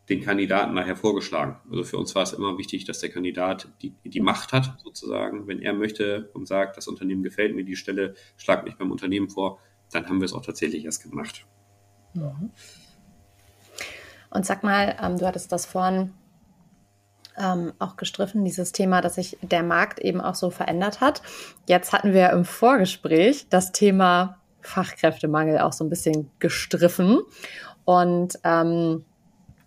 den 0.09 0.23
Kandidaten 0.23 0.75
nachher 0.75 0.97
vorgeschlagen. 0.97 1.61
Also 1.71 1.85
für 1.85 1.99
uns 1.99 2.16
war 2.16 2.25
es 2.25 2.33
immer 2.33 2.59
wichtig, 2.59 2.85
dass 2.85 2.99
der 2.99 3.11
Kandidat 3.11 3.69
die, 3.81 3.95
die 4.05 4.21
Macht 4.21 4.52
hat, 4.52 4.81
sozusagen. 4.83 5.47
Wenn 5.47 5.62
er 5.62 5.73
möchte 5.73 6.31
und 6.35 6.49
sagt, 6.49 6.76
das 6.76 6.88
Unternehmen 6.88 7.23
gefällt 7.23 7.55
mir, 7.55 7.64
die 7.64 7.76
Stelle 7.76 8.14
schlag 8.38 8.64
mich 8.64 8.75
beim 8.75 8.90
Unternehmen 8.90 9.28
vor, 9.28 9.61
dann 9.93 10.09
haben 10.09 10.21
wir 10.21 10.25
es 10.25 10.33
auch 10.33 10.45
tatsächlich 10.45 10.85
erst 10.85 11.05
gemacht. 11.05 11.47
Mhm. 12.14 12.50
Und 14.30 14.47
sag 14.47 14.62
mal, 14.62 14.97
ähm, 15.02 15.18
du 15.18 15.26
hattest 15.26 15.52
das 15.52 15.66
vorhin 15.66 16.12
ähm, 17.38 17.73
auch 17.78 17.97
gestriffen, 17.97 18.45
dieses 18.45 18.73
Thema, 18.73 19.00
dass 19.00 19.16
sich 19.16 19.38
der 19.42 19.62
Markt 19.62 19.99
eben 19.99 20.21
auch 20.21 20.35
so 20.35 20.50
verändert 20.50 21.00
hat. 21.00 21.23
Jetzt 21.66 21.92
hatten 21.92 22.12
wir 22.12 22.30
im 22.30 22.45
Vorgespräch 22.45 23.47
das 23.50 23.73
Thema 23.73 24.38
Fachkräftemangel 24.61 25.59
auch 25.59 25.73
so 25.73 25.85
ein 25.85 25.90
bisschen 25.90 26.30
gestriffen. 26.38 27.21
Und 27.85 28.38
ähm, 28.45 29.04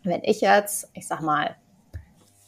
wenn 0.03 0.23
ich 0.23 0.41
jetzt, 0.41 0.89
ich 0.93 1.07
sag 1.07 1.21
mal, 1.21 1.55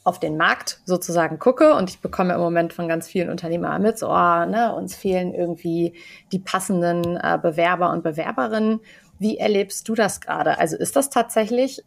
auf 0.04 0.20
den 0.20 0.36
Markt 0.36 0.82
sozusagen 0.86 1.38
gucke 1.38 1.76
und 1.76 1.90
ich 1.90 2.00
bekomme 2.00 2.34
im 2.34 2.40
Moment 2.40 2.74
von 2.74 2.88
ganz 2.88 3.08
vielen 3.08 3.30
Unternehmern 3.30 3.82
mit, 3.82 4.00
so, 4.00 4.10
oh, 4.10 4.46
ne, 4.46 4.74
uns 4.76 4.96
fehlen 4.96 5.34
irgendwie 5.34 5.94
die 6.32 6.40
passenden 6.40 7.18
äh, 7.18 7.38
Bewerber 7.40 7.92
und 7.92 8.04
Bewerberinnen. 8.04 8.80
Wie 9.20 9.38
erlebst 9.38 9.88
du 9.88 9.94
das 9.94 10.20
gerade? 10.20 10.58
Also 10.58 10.76
ist 10.76 10.96
das 10.96 11.12
tatsächlich 11.12 11.84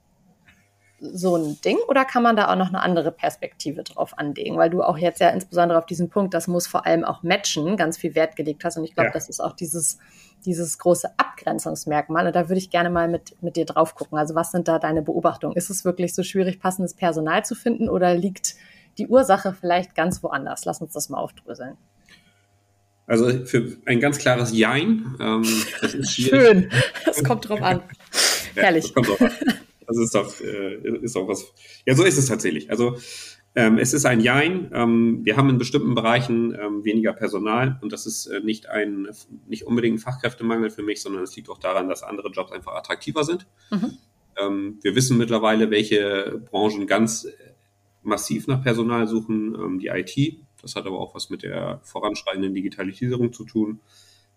so 1.12 1.36
ein 1.36 1.60
Ding 1.60 1.76
oder 1.88 2.04
kann 2.04 2.22
man 2.22 2.36
da 2.36 2.50
auch 2.50 2.56
noch 2.56 2.68
eine 2.68 2.80
andere 2.80 3.12
Perspektive 3.12 3.82
drauf 3.82 4.18
anlegen? 4.18 4.56
Weil 4.56 4.70
du 4.70 4.82
auch 4.82 4.98
jetzt 4.98 5.20
ja 5.20 5.28
insbesondere 5.28 5.78
auf 5.78 5.86
diesen 5.86 6.08
Punkt, 6.08 6.34
das 6.34 6.48
muss 6.48 6.66
vor 6.66 6.86
allem 6.86 7.04
auch 7.04 7.22
matchen, 7.22 7.76
ganz 7.76 7.96
viel 7.98 8.14
Wert 8.14 8.36
gelegt 8.36 8.64
hast. 8.64 8.76
Und 8.76 8.84
ich 8.84 8.94
glaube, 8.94 9.08
ja. 9.08 9.12
das 9.12 9.28
ist 9.28 9.40
auch 9.40 9.52
dieses, 9.52 9.98
dieses 10.44 10.78
große 10.78 11.08
Abgrenzungsmerkmal. 11.18 12.26
Und 12.26 12.34
da 12.34 12.48
würde 12.48 12.58
ich 12.58 12.70
gerne 12.70 12.90
mal 12.90 13.08
mit, 13.08 13.40
mit 13.42 13.56
dir 13.56 13.66
drauf 13.66 13.94
gucken. 13.94 14.18
Also 14.18 14.34
was 14.34 14.50
sind 14.50 14.68
da 14.68 14.78
deine 14.78 15.02
Beobachtungen? 15.02 15.56
Ist 15.56 15.70
es 15.70 15.84
wirklich 15.84 16.14
so 16.14 16.22
schwierig, 16.22 16.60
passendes 16.60 16.94
Personal 16.94 17.44
zu 17.44 17.54
finden 17.54 17.88
oder 17.88 18.14
liegt 18.14 18.54
die 18.98 19.08
Ursache 19.08 19.54
vielleicht 19.58 19.94
ganz 19.94 20.22
woanders? 20.22 20.64
Lass 20.64 20.80
uns 20.80 20.92
das 20.92 21.08
mal 21.08 21.18
aufdröseln. 21.18 21.76
Also 23.06 23.44
für 23.44 23.76
ein 23.84 24.00
ganz 24.00 24.18
klares 24.18 24.56
Jein. 24.56 25.16
Ähm, 25.20 25.44
das 25.80 25.94
ist 25.94 26.10
Schön, 26.14 26.70
das 27.04 27.22
kommt 27.22 27.48
drauf 27.48 27.60
an. 27.60 27.82
ja, 28.54 28.62
Herrlich. 28.62 28.84
Das 28.84 28.94
kommt 28.94 29.08
drauf 29.08 29.20
an. 29.20 29.32
Das 29.86 29.98
ist 29.98 30.14
doch, 30.14 30.40
äh, 30.40 30.76
ist 31.02 31.16
auch 31.16 31.28
was. 31.28 31.52
Ja, 31.86 31.94
so 31.94 32.04
ist 32.04 32.18
es 32.18 32.26
tatsächlich. 32.26 32.70
Also 32.70 32.96
ähm, 33.56 33.78
es 33.78 33.94
ist 33.94 34.04
ein 34.04 34.20
Jein. 34.20 34.70
Ähm, 34.74 35.20
wir 35.24 35.36
haben 35.36 35.48
in 35.48 35.58
bestimmten 35.58 35.94
Bereichen 35.94 36.56
ähm, 36.60 36.84
weniger 36.84 37.12
Personal 37.12 37.78
und 37.82 37.92
das 37.92 38.06
ist 38.06 38.26
äh, 38.26 38.40
nicht 38.40 38.68
ein 38.68 39.08
nicht 39.46 39.66
unbedingt 39.66 39.96
ein 39.96 40.00
Fachkräftemangel 40.00 40.70
für 40.70 40.82
mich, 40.82 41.00
sondern 41.00 41.22
es 41.22 41.36
liegt 41.36 41.48
auch 41.48 41.58
daran, 41.58 41.88
dass 41.88 42.02
andere 42.02 42.30
Jobs 42.30 42.50
einfach 42.50 42.74
attraktiver 42.74 43.24
sind. 43.24 43.46
Mhm. 43.70 43.98
Ähm, 44.36 44.78
wir 44.82 44.96
wissen 44.96 45.18
mittlerweile, 45.18 45.70
welche 45.70 46.42
Branchen 46.50 46.86
ganz 46.86 47.28
massiv 48.02 48.48
nach 48.48 48.62
Personal 48.62 49.06
suchen. 49.06 49.54
Ähm, 49.54 49.78
die 49.78 49.88
IT. 49.88 50.40
Das 50.60 50.76
hat 50.76 50.86
aber 50.86 50.98
auch 50.98 51.14
was 51.14 51.30
mit 51.30 51.42
der 51.42 51.80
voranschreitenden 51.84 52.54
Digitalisierung 52.54 53.32
zu 53.32 53.44
tun. 53.44 53.80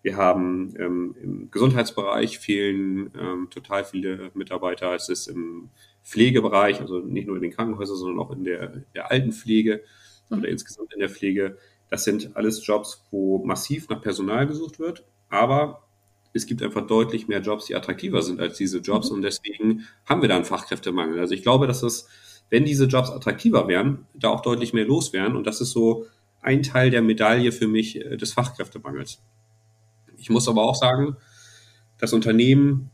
Wir 0.02 0.16
haben 0.16 0.74
ähm, 0.78 1.16
im 1.20 1.50
Gesundheitsbereich 1.50 2.38
fehlen 2.38 3.10
ähm, 3.18 3.48
total 3.50 3.84
viele 3.84 4.30
Mitarbeiter. 4.34 4.94
Es 4.94 5.08
ist 5.08 5.26
im 5.26 5.70
Pflegebereich, 6.04 6.80
also 6.80 7.00
nicht 7.00 7.26
nur 7.26 7.36
in 7.36 7.42
den 7.42 7.52
Krankenhäusern, 7.52 7.96
sondern 7.96 8.20
auch 8.20 8.30
in 8.30 8.44
der, 8.44 8.84
der 8.94 9.10
Altenpflege 9.10 9.82
mhm. 10.28 10.38
oder 10.38 10.48
insgesamt 10.48 10.92
in 10.94 11.00
der 11.00 11.08
Pflege. 11.08 11.58
Das 11.90 12.04
sind 12.04 12.36
alles 12.36 12.64
Jobs, 12.66 13.04
wo 13.10 13.44
massiv 13.44 13.88
nach 13.88 14.00
Personal 14.00 14.46
gesucht 14.46 14.78
wird, 14.78 15.04
aber 15.28 15.82
es 16.32 16.46
gibt 16.46 16.62
einfach 16.62 16.86
deutlich 16.86 17.26
mehr 17.26 17.40
Jobs, 17.40 17.66
die 17.66 17.74
attraktiver 17.74 18.22
sind 18.22 18.40
als 18.40 18.56
diese 18.56 18.78
Jobs 18.78 19.10
mhm. 19.10 19.16
und 19.16 19.22
deswegen 19.22 19.86
haben 20.06 20.22
wir 20.22 20.28
da 20.28 20.36
einen 20.36 20.44
Fachkräftemangel. 20.44 21.18
Also 21.18 21.34
ich 21.34 21.42
glaube, 21.42 21.66
dass 21.66 21.80
das, 21.80 22.08
wenn 22.50 22.64
diese 22.64 22.84
Jobs 22.84 23.10
attraktiver 23.10 23.66
wären, 23.68 24.06
da 24.14 24.28
auch 24.28 24.42
deutlich 24.42 24.72
mehr 24.72 24.84
los 24.84 25.12
wären 25.12 25.34
und 25.34 25.46
das 25.46 25.60
ist 25.60 25.72
so 25.72 26.06
ein 26.40 26.62
Teil 26.62 26.90
der 26.90 27.02
Medaille 27.02 27.52
für 27.52 27.66
mich 27.66 27.96
äh, 27.96 28.16
des 28.16 28.32
Fachkräftemangels. 28.32 29.20
Ich 30.18 30.30
muss 30.30 30.48
aber 30.48 30.62
auch 30.64 30.74
sagen, 30.74 31.16
dass 31.98 32.12
Unternehmen 32.12 32.90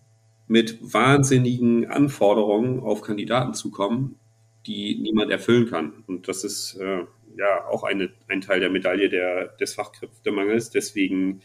mit 0.47 0.79
wahnsinnigen 0.81 1.87
Anforderungen 1.87 2.81
auf 2.81 3.03
Kandidaten 3.03 3.55
zukommen, 3.55 4.19
die 4.67 4.99
niemand 5.01 5.31
erfüllen 5.31 5.69
kann. 5.69 6.05
Und 6.07 6.29
das 6.29 6.45
ist 6.45 6.77
äh, 6.77 7.05
ja 7.37 7.67
auch 7.67 7.83
eine, 7.83 8.11
ein 8.29 8.41
Teil 8.41 8.61
der 8.61 8.71
Medaille 8.71 9.09
der, 9.09 9.49
des 9.49 9.75
Fachkräftemangels. 9.75 10.71
Deswegen 10.71 11.41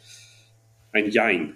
ein 0.92 1.10
Jein. 1.10 1.56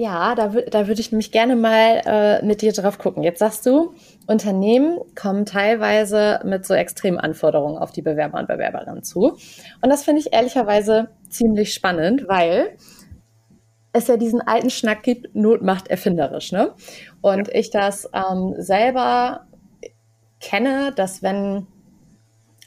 Ja, 0.00 0.36
da, 0.36 0.46
da 0.46 0.86
würde 0.86 1.00
ich 1.00 1.10
nämlich 1.10 1.32
gerne 1.32 1.56
mal 1.56 2.02
äh, 2.06 2.46
mit 2.46 2.62
dir 2.62 2.72
drauf 2.72 2.98
gucken. 2.98 3.24
Jetzt 3.24 3.40
sagst 3.40 3.66
du, 3.66 3.94
Unternehmen 4.28 5.00
kommen 5.16 5.44
teilweise 5.44 6.38
mit 6.44 6.64
so 6.64 6.74
extremen 6.74 7.18
Anforderungen 7.18 7.76
auf 7.78 7.90
die 7.90 8.02
Bewerber 8.02 8.38
und 8.38 8.46
Bewerberinnen 8.46 9.02
zu. 9.02 9.36
Und 9.82 9.90
das 9.90 10.04
finde 10.04 10.20
ich 10.20 10.32
ehrlicherweise 10.32 11.08
ziemlich 11.30 11.74
spannend, 11.74 12.28
weil 12.28 12.76
es 13.92 14.06
ja 14.06 14.16
diesen 14.16 14.40
alten 14.40 14.70
Schnack 14.70 15.02
gibt, 15.02 15.34
Not 15.34 15.62
macht 15.62 15.88
erfinderisch. 15.88 16.52
Ne? 16.52 16.74
Und 17.20 17.48
ja. 17.48 17.54
ich 17.54 17.70
das 17.70 18.08
ähm, 18.14 18.54
selber 18.56 19.46
kenne, 20.38 20.92
dass 20.94 21.24
wenn 21.24 21.66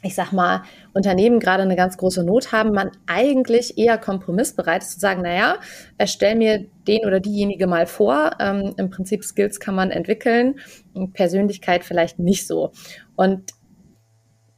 ich 0.02 0.14
sag 0.16 0.32
mal, 0.32 0.62
Unternehmen 0.94 1.38
gerade 1.38 1.62
eine 1.62 1.76
ganz 1.76 1.96
große 1.96 2.24
Not 2.24 2.50
haben, 2.50 2.72
man 2.72 2.90
eigentlich 3.06 3.78
eher 3.78 3.98
kompromissbereit 3.98 4.82
ist 4.82 4.92
zu 4.94 5.00
sagen, 5.00 5.22
naja, 5.22 5.58
erstell 5.96 6.34
mir 6.34 6.66
den 6.88 7.06
oder 7.06 7.20
diejenige 7.20 7.68
mal 7.68 7.86
vor. 7.86 8.32
Ähm, 8.40 8.74
Im 8.76 8.90
Prinzip 8.90 9.22
Skills 9.24 9.60
kann 9.60 9.76
man 9.76 9.90
entwickeln, 9.92 10.58
Persönlichkeit 11.14 11.84
vielleicht 11.84 12.18
nicht 12.18 12.46
so. 12.48 12.72
Und 13.14 13.52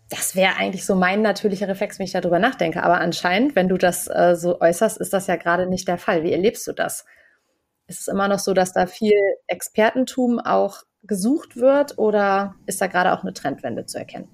das 0.09 0.35
wäre 0.35 0.57
eigentlich 0.57 0.87
so 0.87 0.95
mein 0.95 1.23
natürlicher 1.23 1.69
Reflex, 1.69 1.99
wenn 1.99 2.07
ich 2.07 2.13
darüber 2.13 2.39
nachdenke. 2.39 2.83
Aber 2.83 3.01
anscheinend, 3.01 3.55
wenn 3.55 3.69
du 3.69 3.77
das 3.77 4.09
äh, 4.09 4.37
so 4.37 4.61
äußerst, 4.61 4.99
ist 4.99 5.13
das 5.13 5.27
ja 5.27 5.37
gerade 5.37 5.67
nicht 5.67 5.89
der 5.89 5.99
Fall. 5.99 6.23
Wie 6.23 6.33
erlebst 6.33 6.67
du 6.67 6.73
das? 6.73 7.05
Ist 7.87 8.01
es 8.01 8.09
immer 8.09 8.29
noch 8.29 8.39
so, 8.39 8.55
dass 8.55 8.73
da 8.73 8.87
viel 8.87 9.19
Expertentum 9.47 10.39
auch 10.39 10.85
gesucht 11.03 11.57
wird 11.57 11.99
oder 11.99 12.55
ist 12.65 12.81
da 12.81 12.87
gerade 12.87 13.13
auch 13.13 13.23
eine 13.23 13.35
Trendwende 13.35 13.85
zu 13.85 13.99
erkennen? 13.99 14.29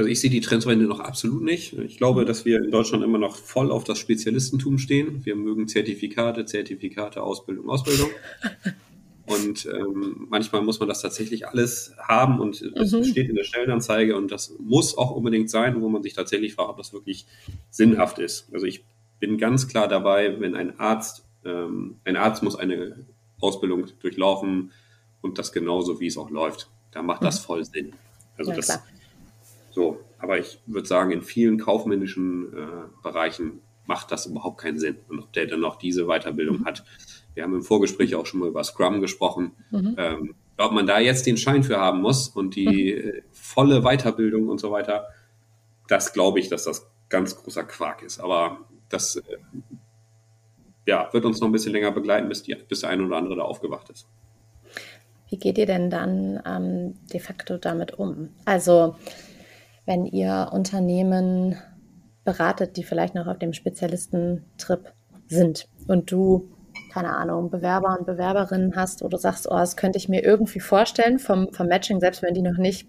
Also 0.00 0.08
ich 0.08 0.18
sehe 0.18 0.30
die 0.30 0.40
Trendwende 0.40 0.86
noch 0.86 1.00
absolut 1.00 1.42
nicht. 1.42 1.74
Ich 1.74 1.98
glaube, 1.98 2.24
dass 2.24 2.46
wir 2.46 2.64
in 2.64 2.70
Deutschland 2.70 3.04
immer 3.04 3.18
noch 3.18 3.36
voll 3.36 3.70
auf 3.70 3.84
das 3.84 3.98
Spezialistentum 3.98 4.78
stehen. 4.78 5.26
Wir 5.26 5.36
mögen 5.36 5.68
Zertifikate, 5.68 6.46
Zertifikate, 6.46 7.22
Ausbildung, 7.22 7.68
Ausbildung. 7.68 8.08
Und 9.26 9.66
ähm, 9.66 10.26
manchmal 10.30 10.62
muss 10.62 10.80
man 10.80 10.88
das 10.88 11.02
tatsächlich 11.02 11.46
alles 11.46 11.92
haben 11.98 12.40
und 12.40 12.62
es 12.62 12.92
mhm. 12.92 13.04
steht 13.04 13.28
in 13.28 13.36
der 13.36 13.44
Stellenanzeige 13.44 14.16
und 14.16 14.32
das 14.32 14.54
muss 14.58 14.96
auch 14.96 15.10
unbedingt 15.10 15.50
sein, 15.50 15.82
wo 15.82 15.90
man 15.90 16.02
sich 16.02 16.14
tatsächlich 16.14 16.54
fragt, 16.54 16.70
ob 16.70 16.78
das 16.78 16.94
wirklich 16.94 17.26
sinnhaft 17.68 18.18
ist. 18.18 18.48
Also 18.54 18.64
ich 18.64 18.82
bin 19.18 19.36
ganz 19.36 19.68
klar 19.68 19.86
dabei, 19.86 20.40
wenn 20.40 20.54
ein 20.54 20.80
Arzt, 20.80 21.26
ähm, 21.44 22.00
ein 22.04 22.16
Arzt 22.16 22.42
muss 22.42 22.56
eine 22.56 23.04
Ausbildung 23.38 23.84
durchlaufen 24.00 24.72
und 25.20 25.38
das 25.38 25.52
genauso, 25.52 26.00
wie 26.00 26.06
es 26.06 26.16
auch 26.16 26.30
läuft. 26.30 26.70
Da 26.90 27.02
macht 27.02 27.22
das 27.22 27.42
mhm. 27.42 27.44
voll 27.44 27.64
Sinn. 27.66 27.92
Also 28.38 28.52
ja, 28.52 28.56
das, 28.56 28.64
klar. 28.64 28.82
Aber 30.20 30.38
ich 30.38 30.60
würde 30.66 30.86
sagen, 30.86 31.10
in 31.10 31.22
vielen 31.22 31.58
kaufmännischen 31.58 32.52
äh, 32.52 32.66
Bereichen 33.02 33.60
macht 33.86 34.12
das 34.12 34.26
überhaupt 34.26 34.58
keinen 34.60 34.78
Sinn. 34.78 34.96
Und 35.08 35.18
ob 35.18 35.32
der 35.32 35.46
dann 35.46 35.60
noch 35.60 35.76
diese 35.76 36.06
Weiterbildung 36.06 36.60
mhm. 36.60 36.64
hat, 36.64 36.84
wir 37.34 37.42
haben 37.42 37.54
im 37.54 37.62
Vorgespräch 37.62 38.14
auch 38.14 38.26
schon 38.26 38.40
mal 38.40 38.48
über 38.48 38.62
Scrum 38.62 39.00
gesprochen. 39.00 39.52
Mhm. 39.70 39.94
Ähm, 39.98 40.34
ob 40.58 40.72
man 40.72 40.86
da 40.86 40.98
jetzt 40.98 41.26
den 41.26 41.36
Schein 41.36 41.62
für 41.62 41.78
haben 41.78 42.02
muss 42.02 42.28
und 42.28 42.54
die 42.54 43.02
mhm. 43.02 43.22
volle 43.32 43.82
Weiterbildung 43.82 44.48
und 44.48 44.60
so 44.60 44.70
weiter, 44.70 45.06
das 45.88 46.12
glaube 46.12 46.38
ich, 46.38 46.48
dass 46.48 46.64
das 46.64 46.88
ganz 47.08 47.36
großer 47.36 47.64
Quark 47.64 48.02
ist. 48.02 48.20
Aber 48.20 48.58
das 48.88 49.16
äh, 49.16 49.22
ja, 50.86 51.08
wird 51.12 51.24
uns 51.24 51.40
noch 51.40 51.48
ein 51.48 51.52
bisschen 51.52 51.72
länger 51.72 51.92
begleiten, 51.92 52.28
bis, 52.28 52.42
die, 52.42 52.54
bis 52.54 52.80
der 52.80 52.90
eine 52.90 53.04
oder 53.04 53.16
andere 53.16 53.36
da 53.36 53.42
aufgewacht 53.42 53.90
ist. 53.90 54.06
Wie 55.28 55.38
geht 55.38 55.58
ihr 55.58 55.66
denn 55.66 55.90
dann 55.90 56.42
ähm, 56.44 56.94
de 57.12 57.20
facto 57.20 57.56
damit 57.56 57.94
um? 57.94 58.30
Also, 58.44 58.96
wenn 59.86 60.06
ihr 60.06 60.50
Unternehmen 60.52 61.56
beratet, 62.24 62.76
die 62.76 62.84
vielleicht 62.84 63.14
noch 63.14 63.26
auf 63.26 63.38
dem 63.38 63.52
Spezialistentrip 63.52 64.92
sind 65.28 65.68
und 65.86 66.10
du 66.10 66.50
keine 66.90 67.14
Ahnung, 67.16 67.50
Bewerber 67.50 67.96
und 67.98 68.06
Bewerberinnen 68.06 68.74
hast, 68.76 69.02
wo 69.02 69.08
du 69.08 69.16
sagst, 69.16 69.46
oh, 69.48 69.54
das 69.54 69.76
könnte 69.76 69.98
ich 69.98 70.08
mir 70.08 70.22
irgendwie 70.24 70.60
vorstellen 70.60 71.18
vom, 71.18 71.52
vom 71.52 71.68
Matching, 71.68 72.00
selbst 72.00 72.22
wenn 72.22 72.34
die 72.34 72.42
noch 72.42 72.58
nicht 72.58 72.88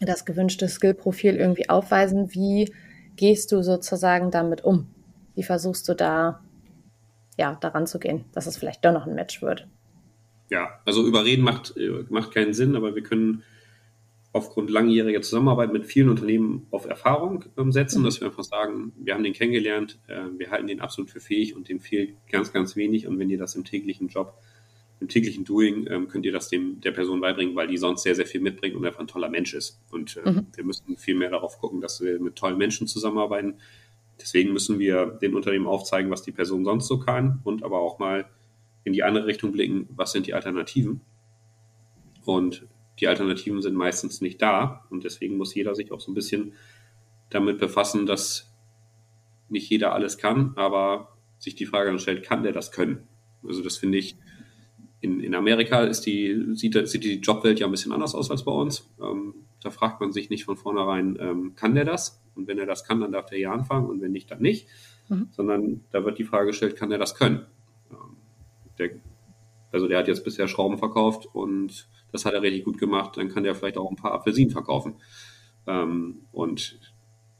das 0.00 0.24
gewünschte 0.24 0.68
Skillprofil 0.68 1.36
irgendwie 1.36 1.68
aufweisen, 1.68 2.32
wie 2.34 2.72
gehst 3.16 3.52
du 3.52 3.62
sozusagen 3.62 4.30
damit 4.30 4.64
um? 4.64 4.88
Wie 5.34 5.42
versuchst 5.42 5.88
du 5.88 5.94
da, 5.94 6.40
ja, 7.38 7.56
daran 7.60 7.86
zu 7.86 7.98
gehen, 7.98 8.24
dass 8.32 8.46
es 8.46 8.56
vielleicht 8.56 8.84
doch 8.84 8.92
noch 8.92 9.06
ein 9.06 9.14
Match 9.14 9.42
wird? 9.42 9.66
Ja, 10.48 10.80
also 10.84 11.04
überreden 11.04 11.42
macht, 11.42 11.74
macht 12.08 12.32
keinen 12.32 12.54
Sinn, 12.54 12.76
aber 12.76 12.94
wir 12.94 13.02
können 13.02 13.42
aufgrund 14.36 14.70
langjähriger 14.70 15.22
Zusammenarbeit 15.22 15.72
mit 15.72 15.86
vielen 15.86 16.10
Unternehmen 16.10 16.66
auf 16.70 16.86
Erfahrung 16.86 17.44
ähm, 17.56 17.72
setzen, 17.72 18.00
mhm. 18.00 18.04
dass 18.04 18.20
wir 18.20 18.28
einfach 18.28 18.44
sagen, 18.44 18.92
wir 18.96 19.14
haben 19.14 19.24
den 19.24 19.32
kennengelernt, 19.32 19.98
äh, 20.06 20.20
wir 20.36 20.50
halten 20.50 20.66
den 20.66 20.80
absolut 20.80 21.10
für 21.10 21.20
fähig 21.20 21.56
und 21.56 21.68
dem 21.68 21.80
fehlt 21.80 22.14
ganz, 22.30 22.52
ganz 22.52 22.76
wenig. 22.76 23.06
Und 23.06 23.18
wenn 23.18 23.30
ihr 23.30 23.38
das 23.38 23.54
im 23.54 23.64
täglichen 23.64 24.08
Job, 24.08 24.34
im 25.00 25.08
täglichen 25.08 25.44
Doing, 25.44 25.86
ähm, 25.90 26.08
könnt 26.08 26.26
ihr 26.26 26.32
das 26.32 26.48
dem 26.48 26.80
der 26.80 26.92
Person 26.92 27.20
beibringen, 27.20 27.56
weil 27.56 27.66
die 27.66 27.78
sonst 27.78 28.02
sehr, 28.02 28.14
sehr 28.14 28.26
viel 28.26 28.40
mitbringt 28.40 28.76
und 28.76 28.84
einfach 28.84 29.00
ein 29.00 29.06
toller 29.06 29.28
Mensch 29.28 29.54
ist. 29.54 29.80
Und 29.90 30.16
äh, 30.18 30.30
mhm. 30.30 30.46
wir 30.54 30.64
müssen 30.64 30.96
viel 30.96 31.14
mehr 31.14 31.30
darauf 31.30 31.58
gucken, 31.58 31.80
dass 31.80 32.00
wir 32.00 32.20
mit 32.20 32.36
tollen 32.36 32.58
Menschen 32.58 32.86
zusammenarbeiten. 32.86 33.54
Deswegen 34.20 34.52
müssen 34.52 34.78
wir 34.78 35.06
den 35.06 35.34
Unternehmen 35.34 35.66
aufzeigen, 35.66 36.10
was 36.10 36.22
die 36.22 36.32
Person 36.32 36.64
sonst 36.64 36.86
so 36.86 36.98
kann 36.98 37.40
und 37.44 37.62
aber 37.62 37.80
auch 37.80 37.98
mal 37.98 38.26
in 38.84 38.92
die 38.92 39.02
andere 39.02 39.26
Richtung 39.26 39.52
blicken, 39.52 39.88
was 39.90 40.12
sind 40.12 40.26
die 40.26 40.34
Alternativen. 40.34 41.00
Und 42.24 42.66
die 43.00 43.08
Alternativen 43.08 43.62
sind 43.62 43.74
meistens 43.74 44.20
nicht 44.20 44.40
da 44.40 44.86
und 44.90 45.04
deswegen 45.04 45.36
muss 45.36 45.54
jeder 45.54 45.74
sich 45.74 45.92
auch 45.92 46.00
so 46.00 46.10
ein 46.10 46.14
bisschen 46.14 46.54
damit 47.30 47.58
befassen, 47.58 48.06
dass 48.06 48.52
nicht 49.48 49.68
jeder 49.68 49.92
alles 49.92 50.18
kann, 50.18 50.52
aber 50.56 51.16
sich 51.38 51.54
die 51.54 51.66
Frage 51.66 51.90
dann 51.90 51.98
stellt, 51.98 52.24
kann 52.24 52.42
der 52.42 52.52
das 52.52 52.72
können? 52.72 53.06
Also 53.46 53.62
das 53.62 53.76
finde 53.76 53.98
ich 53.98 54.16
in, 55.00 55.20
in 55.20 55.34
Amerika 55.34 55.82
ist 55.84 56.02
die, 56.02 56.54
sieht, 56.54 56.88
sieht 56.88 57.04
die 57.04 57.20
Jobwelt 57.20 57.60
ja 57.60 57.66
ein 57.66 57.70
bisschen 57.70 57.92
anders 57.92 58.14
aus 58.14 58.30
als 58.30 58.44
bei 58.44 58.52
uns. 58.52 58.90
Ähm, 59.00 59.34
da 59.62 59.70
fragt 59.70 60.00
man 60.00 60.12
sich 60.12 60.30
nicht 60.30 60.44
von 60.44 60.56
vornherein, 60.56 61.16
ähm, 61.20 61.54
kann 61.54 61.74
der 61.74 61.84
das? 61.84 62.22
Und 62.34 62.48
wenn 62.48 62.58
er 62.58 62.66
das 62.66 62.84
kann, 62.84 63.00
dann 63.00 63.12
darf 63.12 63.26
der 63.26 63.38
ja 63.38 63.52
anfangen 63.52 63.86
und 63.86 64.00
wenn 64.00 64.12
nicht, 64.12 64.30
dann 64.30 64.40
nicht. 64.40 64.68
Mhm. 65.08 65.28
Sondern 65.32 65.84
da 65.92 66.04
wird 66.04 66.18
die 66.18 66.24
Frage 66.24 66.48
gestellt, 66.48 66.76
kann 66.76 66.90
er 66.90 66.98
das 66.98 67.14
können? 67.14 67.46
Ähm, 67.90 68.16
der, 68.78 68.90
also 69.70 69.86
der 69.86 69.98
hat 69.98 70.08
jetzt 70.08 70.24
bisher 70.24 70.48
Schrauben 70.48 70.78
verkauft 70.78 71.28
und 71.32 71.88
das 72.16 72.24
hat 72.24 72.34
er 72.34 72.42
richtig 72.42 72.64
gut 72.64 72.78
gemacht, 72.78 73.16
dann 73.16 73.28
kann 73.28 73.44
der 73.44 73.54
vielleicht 73.54 73.78
auch 73.78 73.90
ein 73.90 73.96
paar 73.96 74.12
Apfelsinen 74.12 74.50
verkaufen. 74.50 74.96
Ähm, 75.66 76.22
und 76.32 76.80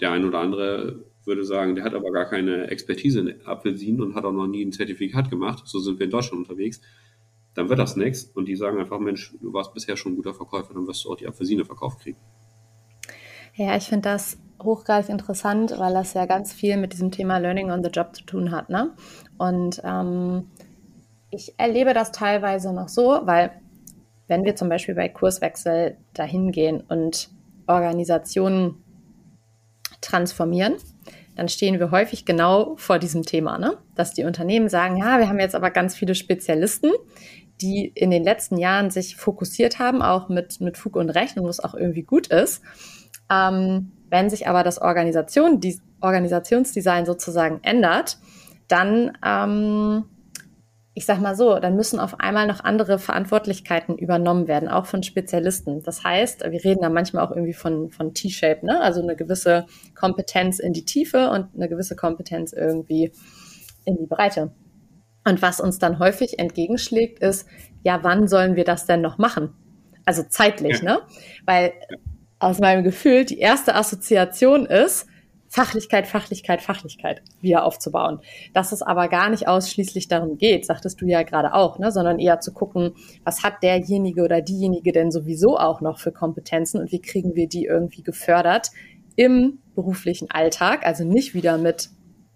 der 0.00 0.12
ein 0.12 0.24
oder 0.24 0.38
andere 0.40 1.04
würde 1.24 1.44
sagen, 1.44 1.74
der 1.74 1.84
hat 1.84 1.94
aber 1.94 2.12
gar 2.12 2.26
keine 2.26 2.68
Expertise 2.68 3.20
in 3.20 3.46
Apfelsinen 3.46 4.00
und 4.00 4.14
hat 4.14 4.24
auch 4.24 4.32
noch 4.32 4.46
nie 4.46 4.64
ein 4.64 4.72
Zertifikat 4.72 5.30
gemacht. 5.30 5.62
So 5.66 5.80
sind 5.80 5.98
wir 5.98 6.04
in 6.04 6.10
Deutschland 6.10 6.48
unterwegs. 6.48 6.80
Dann 7.54 7.68
wird 7.68 7.78
das 7.78 7.96
nichts. 7.96 8.24
Und 8.24 8.46
die 8.46 8.54
sagen 8.54 8.78
einfach, 8.78 9.00
Mensch, 9.00 9.34
du 9.40 9.52
warst 9.52 9.74
bisher 9.74 9.96
schon 9.96 10.12
ein 10.12 10.16
guter 10.16 10.34
Verkäufer, 10.34 10.74
dann 10.74 10.86
wirst 10.86 11.04
du 11.04 11.12
auch 11.12 11.16
die 11.16 11.26
Apfelsine 11.26 11.64
verkauft 11.64 12.00
kriegen. 12.00 12.18
Ja, 13.54 13.76
ich 13.76 13.84
finde 13.84 14.10
das 14.10 14.38
hochgradig 14.62 15.08
interessant, 15.08 15.74
weil 15.78 15.94
das 15.94 16.14
ja 16.14 16.26
ganz 16.26 16.52
viel 16.52 16.76
mit 16.76 16.92
diesem 16.92 17.10
Thema 17.10 17.38
Learning 17.38 17.70
on 17.70 17.82
the 17.82 17.90
Job 17.90 18.14
zu 18.14 18.24
tun 18.24 18.50
hat. 18.50 18.68
Ne? 18.68 18.94
Und 19.38 19.80
ähm, 19.84 20.48
ich 21.30 21.54
erlebe 21.56 21.94
das 21.94 22.12
teilweise 22.12 22.72
noch 22.72 22.88
so, 22.88 23.20
weil 23.24 23.50
wenn 24.28 24.44
wir 24.44 24.56
zum 24.56 24.68
Beispiel 24.68 24.94
bei 24.94 25.08
Kurswechsel 25.08 25.96
dahin 26.12 26.52
gehen 26.52 26.80
und 26.80 27.30
Organisationen 27.66 28.82
transformieren, 30.00 30.74
dann 31.36 31.48
stehen 31.48 31.78
wir 31.78 31.90
häufig 31.90 32.24
genau 32.24 32.76
vor 32.76 32.98
diesem 32.98 33.22
Thema, 33.22 33.58
ne? 33.58 33.76
dass 33.94 34.12
die 34.12 34.24
Unternehmen 34.24 34.68
sagen, 34.68 34.96
ja, 34.96 35.18
wir 35.18 35.28
haben 35.28 35.38
jetzt 35.38 35.54
aber 35.54 35.70
ganz 35.70 35.94
viele 35.94 36.14
Spezialisten, 36.14 36.90
die 37.60 37.86
in 37.94 38.10
den 38.10 38.24
letzten 38.24 38.58
Jahren 38.58 38.90
sich 38.90 39.16
fokussiert 39.16 39.78
haben, 39.78 40.02
auch 40.02 40.28
mit, 40.28 40.60
mit 40.60 40.76
Fug 40.76 40.96
und 40.96 41.10
Recht 41.10 41.36
und 41.36 41.44
wo 41.44 41.48
es 41.48 41.60
auch 41.60 41.74
irgendwie 41.74 42.02
gut 42.02 42.28
ist. 42.28 42.62
Ähm, 43.30 43.92
wenn 44.08 44.30
sich 44.30 44.48
aber 44.48 44.62
das 44.62 44.80
Organisation, 44.80 45.60
die 45.60 45.78
Organisationsdesign 46.00 47.06
sozusagen 47.06 47.60
ändert, 47.62 48.18
dann 48.68 49.16
ähm, 49.24 50.04
ich 50.96 51.04
sag 51.04 51.20
mal 51.20 51.36
so, 51.36 51.58
dann 51.58 51.76
müssen 51.76 52.00
auf 52.00 52.20
einmal 52.20 52.46
noch 52.46 52.64
andere 52.64 52.98
Verantwortlichkeiten 52.98 53.98
übernommen 53.98 54.48
werden, 54.48 54.66
auch 54.70 54.86
von 54.86 55.02
Spezialisten. 55.02 55.82
Das 55.82 56.02
heißt, 56.02 56.42
wir 56.42 56.64
reden 56.64 56.80
da 56.80 56.88
manchmal 56.88 57.22
auch 57.22 57.32
irgendwie 57.32 57.52
von, 57.52 57.90
von 57.90 58.14
T-Shape, 58.14 58.64
ne? 58.64 58.80
also 58.80 59.02
eine 59.02 59.14
gewisse 59.14 59.66
Kompetenz 59.94 60.58
in 60.58 60.72
die 60.72 60.86
Tiefe 60.86 61.28
und 61.28 61.54
eine 61.54 61.68
gewisse 61.68 61.96
Kompetenz 61.96 62.54
irgendwie 62.54 63.12
in 63.84 63.98
die 63.98 64.06
Breite. 64.06 64.52
Und 65.22 65.42
was 65.42 65.60
uns 65.60 65.78
dann 65.78 65.98
häufig 65.98 66.38
entgegenschlägt, 66.38 67.18
ist, 67.18 67.46
ja, 67.82 68.02
wann 68.02 68.26
sollen 68.26 68.56
wir 68.56 68.64
das 68.64 68.86
denn 68.86 69.02
noch 69.02 69.18
machen? 69.18 69.52
Also 70.06 70.22
zeitlich, 70.22 70.80
ja. 70.80 70.94
ne? 70.94 71.00
Weil 71.44 71.74
aus 72.38 72.58
meinem 72.58 72.84
Gefühl 72.84 73.26
die 73.26 73.38
erste 73.38 73.74
Assoziation 73.74 74.64
ist, 74.64 75.06
Fachlichkeit, 75.56 76.06
Fachlichkeit, 76.06 76.60
Fachlichkeit 76.60 77.22
wieder 77.40 77.64
aufzubauen. 77.64 78.20
Dass 78.52 78.72
es 78.72 78.82
aber 78.82 79.08
gar 79.08 79.30
nicht 79.30 79.48
ausschließlich 79.48 80.06
darum 80.06 80.36
geht, 80.36 80.66
sagtest 80.66 81.00
du 81.00 81.06
ja 81.06 81.22
gerade 81.22 81.54
auch, 81.54 81.78
ne, 81.78 81.90
sondern 81.90 82.18
eher 82.18 82.40
zu 82.40 82.52
gucken, 82.52 82.92
was 83.24 83.42
hat 83.42 83.62
derjenige 83.62 84.22
oder 84.22 84.42
diejenige 84.42 84.92
denn 84.92 85.10
sowieso 85.10 85.56
auch 85.56 85.80
noch 85.80 85.98
für 85.98 86.12
Kompetenzen 86.12 86.78
und 86.78 86.92
wie 86.92 87.00
kriegen 87.00 87.34
wir 87.36 87.48
die 87.48 87.64
irgendwie 87.64 88.02
gefördert 88.02 88.70
im 89.14 89.60
beruflichen 89.74 90.30
Alltag. 90.30 90.84
Also 90.84 91.04
nicht 91.04 91.32
wieder 91.32 91.56
mit, 91.56 91.88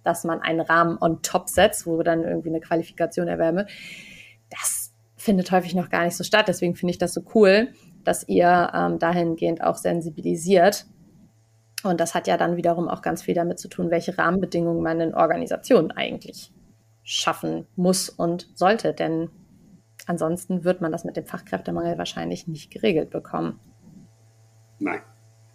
dass 0.02 0.24
man 0.24 0.40
einen 0.40 0.62
Rahmen 0.62 0.96
on 0.98 1.20
top 1.20 1.50
setzt, 1.50 1.86
wo 1.86 2.02
dann 2.02 2.24
irgendwie 2.24 2.48
eine 2.48 2.60
Qualifikation 2.60 3.28
erwärme. 3.28 3.66
Das 4.48 4.94
findet 5.16 5.52
häufig 5.52 5.74
noch 5.74 5.90
gar 5.90 6.06
nicht 6.06 6.16
so 6.16 6.24
statt. 6.24 6.48
Deswegen 6.48 6.74
finde 6.74 6.92
ich 6.92 6.98
das 6.98 7.12
so 7.12 7.20
cool, 7.34 7.68
dass 8.02 8.26
ihr 8.26 8.70
ähm, 8.74 8.98
dahingehend 8.98 9.62
auch 9.62 9.76
sensibilisiert 9.76 10.86
und 11.82 12.00
das 12.00 12.14
hat 12.14 12.26
ja 12.26 12.36
dann 12.36 12.56
wiederum 12.56 12.88
auch 12.88 13.02
ganz 13.02 13.22
viel 13.22 13.34
damit 13.34 13.58
zu 13.58 13.68
tun, 13.68 13.90
welche 13.90 14.16
Rahmenbedingungen 14.18 14.82
man 14.82 15.00
in 15.00 15.14
Organisationen 15.14 15.90
eigentlich 15.90 16.52
schaffen 17.02 17.66
muss 17.76 18.08
und 18.08 18.48
sollte. 18.54 18.92
Denn 18.92 19.30
ansonsten 20.06 20.64
wird 20.64 20.80
man 20.80 20.92
das 20.92 21.04
mit 21.04 21.16
dem 21.16 21.26
Fachkräftemangel 21.26 21.98
wahrscheinlich 21.98 22.46
nicht 22.46 22.70
geregelt 22.70 23.10
bekommen. 23.10 23.58
Nein. 24.78 25.00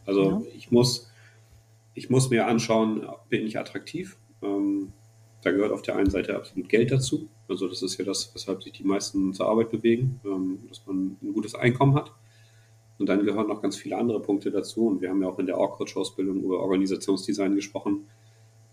Also 0.05 0.23
ja. 0.23 0.41
ich, 0.55 0.71
muss, 0.71 1.11
ich 1.93 2.09
muss 2.09 2.29
mir 2.29 2.47
anschauen, 2.47 3.07
bin 3.29 3.45
ich 3.45 3.57
attraktiv? 3.57 4.17
Ähm, 4.41 4.93
da 5.41 5.51
gehört 5.51 5.71
auf 5.71 5.81
der 5.81 5.95
einen 5.95 6.09
Seite 6.09 6.35
absolut 6.35 6.69
Geld 6.69 6.91
dazu. 6.91 7.29
Also 7.47 7.67
das 7.67 7.83
ist 7.83 7.97
ja 7.97 8.05
das, 8.05 8.33
weshalb 8.33 8.63
sich 8.63 8.73
die 8.73 8.83
meisten 8.83 9.33
zur 9.33 9.47
Arbeit 9.47 9.69
bewegen, 9.69 10.19
ähm, 10.25 10.59
dass 10.69 10.85
man 10.85 11.17
ein 11.21 11.33
gutes 11.33 11.55
Einkommen 11.55 11.95
hat. 11.95 12.11
Und 12.97 13.10
dann 13.10 13.25
gehören 13.25 13.47
noch 13.47 13.62
ganz 13.62 13.75
viele 13.75 13.97
andere 13.97 14.21
Punkte 14.21 14.51
dazu. 14.51 14.88
Und 14.88 15.01
wir 15.01 15.10
haben 15.10 15.21
ja 15.21 15.27
auch 15.27 15.39
in 15.39 15.45
der 15.45 15.58
Org-Coach-Ausbildung 15.58 16.41
über 16.41 16.60
Organisationsdesign 16.60 17.55
gesprochen. 17.55 18.08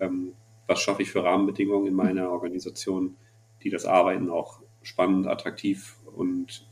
Ähm, 0.01 0.33
was 0.67 0.81
schaffe 0.81 1.03
ich 1.03 1.11
für 1.11 1.25
Rahmenbedingungen 1.25 1.89
in 1.89 1.95
meiner 1.95 2.31
Organisation, 2.31 3.17
die 3.63 3.71
das 3.71 3.85
Arbeiten 3.85 4.31
auch 4.31 4.61
spannend, 4.83 5.27
attraktiv 5.27 5.97
und 6.15 6.67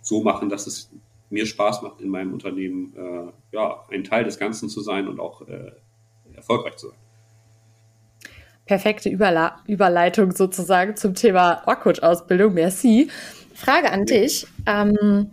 so 0.00 0.22
machen, 0.22 0.48
dass 0.48 0.66
es 0.66 0.90
mir 1.30 1.46
Spaß 1.46 1.82
macht, 1.82 2.00
in 2.00 2.08
meinem 2.08 2.32
Unternehmen 2.32 2.94
äh, 2.96 3.32
ja, 3.52 3.84
ein 3.90 4.04
Teil 4.04 4.24
des 4.24 4.38
Ganzen 4.38 4.68
zu 4.68 4.80
sein 4.80 5.08
und 5.08 5.20
auch 5.20 5.46
äh, 5.46 5.72
erfolgreich 6.34 6.76
zu 6.76 6.88
sein. 6.88 6.98
Perfekte 8.64 9.08
Überle 9.08 9.52
Überleitung 9.66 10.32
sozusagen 10.32 10.96
zum 10.96 11.14
Thema 11.14 11.62
Org-Coach-Ausbildung. 11.66 12.54
Merci. 12.54 13.08
Frage 13.54 13.90
an 13.90 14.04
dich. 14.04 14.46
Ähm, 14.66 15.30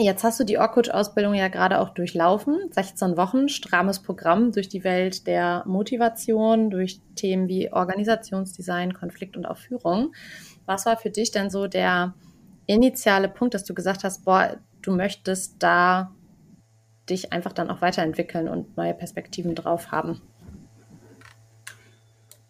Jetzt 0.00 0.22
hast 0.22 0.38
du 0.38 0.44
die 0.44 0.58
Org-Coach-Ausbildung 0.58 1.34
ja 1.34 1.48
gerade 1.48 1.80
auch 1.80 1.88
durchlaufen. 1.88 2.70
16 2.70 3.16
Wochen, 3.16 3.48
strammes 3.48 4.00
Programm 4.00 4.52
durch 4.52 4.68
die 4.68 4.84
Welt 4.84 5.26
der 5.26 5.64
Motivation, 5.66 6.70
durch 6.70 7.00
Themen 7.16 7.48
wie 7.48 7.72
Organisationsdesign, 7.72 8.94
Konflikt 8.94 9.36
und 9.36 9.44
auch 9.44 9.56
Führung. 9.56 10.14
Was 10.66 10.86
war 10.86 10.96
für 10.98 11.10
dich 11.10 11.32
denn 11.32 11.50
so 11.50 11.66
der 11.66 12.14
initiale 12.66 13.28
Punkt, 13.28 13.54
dass 13.54 13.64
du 13.64 13.74
gesagt 13.74 14.04
hast, 14.04 14.24
boah, 14.24 14.60
du 14.82 14.94
möchtest 14.94 15.56
da 15.58 16.14
dich 17.10 17.32
einfach 17.32 17.52
dann 17.52 17.68
auch 17.68 17.82
weiterentwickeln 17.82 18.46
und 18.46 18.76
neue 18.76 18.94
Perspektiven 18.94 19.56
drauf 19.56 19.90
haben? 19.90 20.20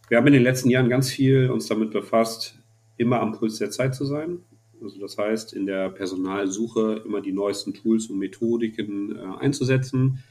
Wir 0.08 0.18
haben 0.18 0.26
in 0.26 0.34
den 0.34 0.42
letzten 0.42 0.68
Jahren 0.68 0.90
ganz 0.90 1.08
viel 1.08 1.48
uns 1.48 1.66
damit 1.66 1.92
befasst, 1.92 2.58
immer 2.98 3.20
am 3.20 3.32
Puls 3.32 3.56
der 3.56 3.70
Zeit 3.70 3.94
zu 3.94 4.04
sein 4.04 4.40
also 4.82 5.00
das 5.00 5.18
heißt, 5.18 5.52
in 5.52 5.66
der 5.66 5.88
Personalsuche 5.90 7.02
immer 7.04 7.20
die 7.20 7.32
neuesten 7.32 7.74
Tools 7.74 8.06
und 8.06 8.18
Methodiken 8.18 9.16
äh, 9.16 9.20
einzusetzen. 9.38 10.22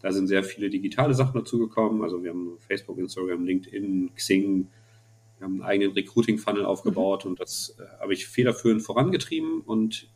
Da 0.00 0.12
sind 0.12 0.26
sehr 0.26 0.44
viele 0.44 0.68
digitale 0.68 1.14
Sachen 1.14 1.38
dazugekommen. 1.38 2.02
Also 2.02 2.22
wir 2.22 2.30
haben 2.30 2.58
Facebook, 2.58 2.98
Instagram, 2.98 3.44
LinkedIn, 3.44 4.10
Xing, 4.14 4.68
wir 5.38 5.44
haben 5.46 5.54
einen 5.54 5.62
eigenen 5.62 5.92
Recruiting-Funnel 5.92 6.64
aufgebaut 6.64 7.24
mhm. 7.24 7.32
und 7.32 7.40
das 7.40 7.76
äh, 7.78 8.00
habe 8.00 8.14
ich 8.14 8.26
federführend 8.26 8.82
vorangetrieben 8.82 9.60
und 9.60 10.08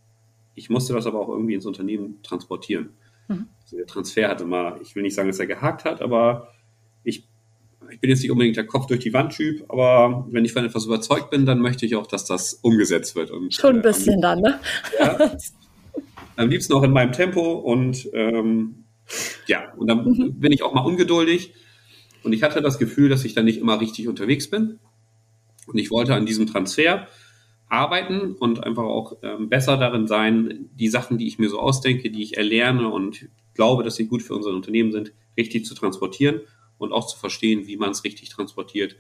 ich 0.54 0.70
musste 0.70 0.92
das 0.92 1.06
aber 1.06 1.20
auch 1.20 1.28
irgendwie 1.28 1.54
ins 1.54 1.66
Unternehmen 1.66 2.18
transportieren. 2.22 2.90
Mhm. 3.28 3.46
Also 3.62 3.76
der 3.76 3.86
Transfer 3.86 4.28
hatte 4.28 4.44
mal, 4.44 4.80
ich 4.82 4.94
will 4.94 5.02
nicht 5.02 5.14
sagen, 5.14 5.28
dass 5.28 5.38
er 5.38 5.46
gehakt 5.46 5.84
hat, 5.84 6.02
aber 6.02 6.52
ich 7.90 8.01
bin 8.01 8.11
jetzt 8.11 8.22
nicht 8.22 8.31
unbedingt 8.31 8.57
der 8.57 8.66
Kopf 8.66 8.87
durch 8.87 9.01
die 9.01 9.12
Wand 9.12 9.33
Typ, 9.33 9.64
aber 9.68 10.27
wenn 10.31 10.44
ich 10.44 10.53
von 10.53 10.64
etwas 10.64 10.87
überzeugt 10.87 11.31
bin, 11.31 11.46
dann 11.46 11.61
möchte 11.61 11.87
ich 11.87 11.96
auch, 11.96 12.07
dass 12.07 12.24
das 12.24 12.55
umgesetzt 12.55 13.14
wird. 13.16 13.31
Und, 13.31 13.55
Schon 13.55 13.77
ein 13.77 13.81
äh, 13.81 13.83
bisschen 13.83 14.18
äh, 14.18 14.22
dann, 14.22 14.40
ne? 14.40 14.61
Ja, 14.98 15.37
am 16.37 16.51
liebsten 16.51 16.72
auch 16.72 16.83
in 16.83 16.92
meinem 16.92 17.12
Tempo 17.12 17.53
und 17.53 18.09
ähm, 18.12 18.85
ja, 19.46 19.72
und 19.77 19.88
dann 19.88 20.05
mhm. 20.05 20.38
bin 20.38 20.53
ich 20.53 20.62
auch 20.62 20.74
mal 20.74 20.83
ungeduldig 20.83 21.55
und 22.22 22.33
ich 22.33 22.42
hatte 22.42 22.62
das 22.62 22.79
Gefühl, 22.79 23.09
dass 23.09 23.24
ich 23.24 23.35
dann 23.35 23.44
nicht 23.44 23.59
immer 23.59 23.81
richtig 23.81 24.09
unterwegs 24.09 24.48
bin 24.48 24.79
und 25.66 25.79
ich 25.79 25.90
wollte 25.90 26.14
an 26.14 26.27
diesem 26.27 26.46
Transfer 26.46 27.07
arbeiten 27.68 28.35
und 28.35 28.64
einfach 28.64 28.85
auch 28.85 29.18
ähm, 29.22 29.48
besser 29.48 29.77
darin 29.77 30.07
sein, 30.07 30.70
die 30.74 30.88
Sachen, 30.88 31.18
die 31.18 31.27
ich 31.27 31.38
mir 31.38 31.51
so 31.51 31.59
ausdenke, 31.59 32.11
die 32.11 32.22
ich 32.22 32.37
erlerne 32.37 32.88
und 32.88 33.29
glaube, 33.55 33.83
dass 33.83 33.96
sie 33.96 34.07
gut 34.07 34.22
für 34.22 34.35
unser 34.35 34.51
Unternehmen 34.51 34.92
sind, 34.92 35.12
richtig 35.37 35.66
zu 35.66 35.74
transportieren 35.74 36.40
und 36.78 36.92
auch 36.92 37.06
zu 37.06 37.18
verstehen, 37.18 37.66
wie 37.66 37.76
man 37.76 37.90
es 37.90 38.04
richtig 38.04 38.30
transportiert. 38.30 38.96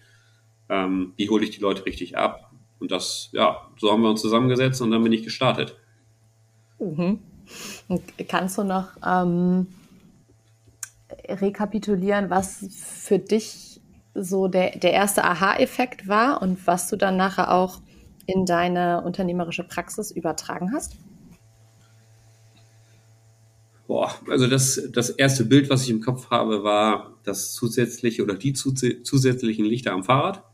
Ähm, 0.68 1.14
wie 1.16 1.30
hole 1.30 1.44
ich 1.44 1.50
die 1.50 1.60
Leute 1.60 1.86
richtig 1.86 2.18
ab? 2.18 2.52
Und 2.78 2.90
das, 2.90 3.30
ja, 3.32 3.68
so 3.78 3.90
haben 3.90 4.02
wir 4.02 4.10
uns 4.10 4.20
zusammengesetzt 4.20 4.80
und 4.82 4.90
dann 4.90 5.02
bin 5.02 5.12
ich 5.12 5.24
gestartet. 5.24 5.76
Mhm. 6.78 7.20
Kannst 8.28 8.58
du 8.58 8.64
noch 8.64 8.90
ähm, 9.04 9.66
rekapitulieren, 11.28 12.30
was 12.30 12.66
für 12.70 13.18
dich 13.18 13.80
so 14.14 14.48
der, 14.48 14.78
der 14.78 14.92
erste 14.92 15.24
Aha-Effekt 15.24 16.08
war 16.08 16.42
und 16.42 16.66
was 16.66 16.88
du 16.88 16.96
dann 16.96 17.16
nachher 17.16 17.52
auch 17.52 17.80
in 18.26 18.44
deine 18.44 19.02
unternehmerische 19.02 19.64
Praxis 19.64 20.10
übertragen 20.10 20.72
hast? 20.74 20.96
Boah, 23.88 24.14
also 24.28 24.46
das, 24.46 24.88
das 24.92 25.10
erste 25.10 25.44
Bild, 25.44 25.68
was 25.68 25.82
ich 25.82 25.90
im 25.90 26.00
Kopf 26.00 26.30
habe, 26.30 26.62
war 26.62 27.18
das 27.24 27.52
zusätzliche 27.54 28.22
oder 28.22 28.34
die 28.34 28.52
zusätzlichen 28.52 29.64
Lichter 29.64 29.92
am 29.92 30.04
Fahrrad. 30.04 30.44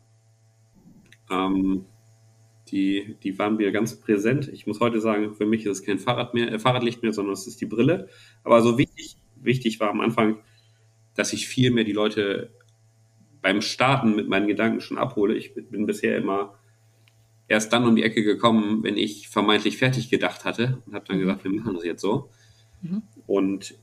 Ähm, 1.29 1.85
Die, 2.71 3.15
die 3.21 3.37
waren 3.37 3.57
mir 3.57 3.71
ganz 3.71 3.95
präsent. 3.99 4.47
Ich 4.47 4.65
muss 4.65 4.79
heute 4.79 4.99
sagen, 4.99 5.35
für 5.35 5.45
mich 5.45 5.65
ist 5.65 5.79
es 5.79 5.85
kein 5.85 5.99
Fahrrad 5.99 6.33
mehr, 6.33 6.51
äh, 6.51 6.57
Fahrradlicht 6.57 7.03
mehr, 7.03 7.13
sondern 7.13 7.33
es 7.33 7.45
ist 7.45 7.61
die 7.61 7.67
Brille. 7.67 8.09
Aber 8.43 8.63
so 8.63 8.79
wichtig, 8.79 9.17
wichtig 9.35 9.79
war 9.79 9.91
am 9.91 10.01
Anfang, 10.01 10.39
dass 11.13 11.31
ich 11.31 11.47
viel 11.47 11.69
mehr 11.69 11.83
die 11.83 11.93
Leute 11.93 12.49
beim 13.43 13.61
Starten 13.61 14.15
mit 14.15 14.27
meinen 14.27 14.47
Gedanken 14.47 14.81
schon 14.81 14.97
abhole. 14.97 15.35
Ich 15.35 15.53
bin 15.53 15.85
bisher 15.85 16.17
immer 16.17 16.55
erst 17.47 17.71
dann 17.71 17.87
um 17.87 17.95
die 17.95 18.03
Ecke 18.03 18.23
gekommen, 18.23 18.81
wenn 18.81 18.97
ich 18.97 19.29
vermeintlich 19.29 19.77
fertig 19.77 20.09
gedacht 20.09 20.43
hatte 20.43 20.81
und 20.87 20.95
habe 20.95 21.05
dann 21.07 21.17
mhm. 21.17 21.21
gesagt, 21.21 21.43
wir 21.43 21.51
machen 21.51 21.75
das 21.75 21.85
jetzt 21.85 22.01
so. 22.01 22.31
Mhm. 22.81 23.03
Und 23.27 23.75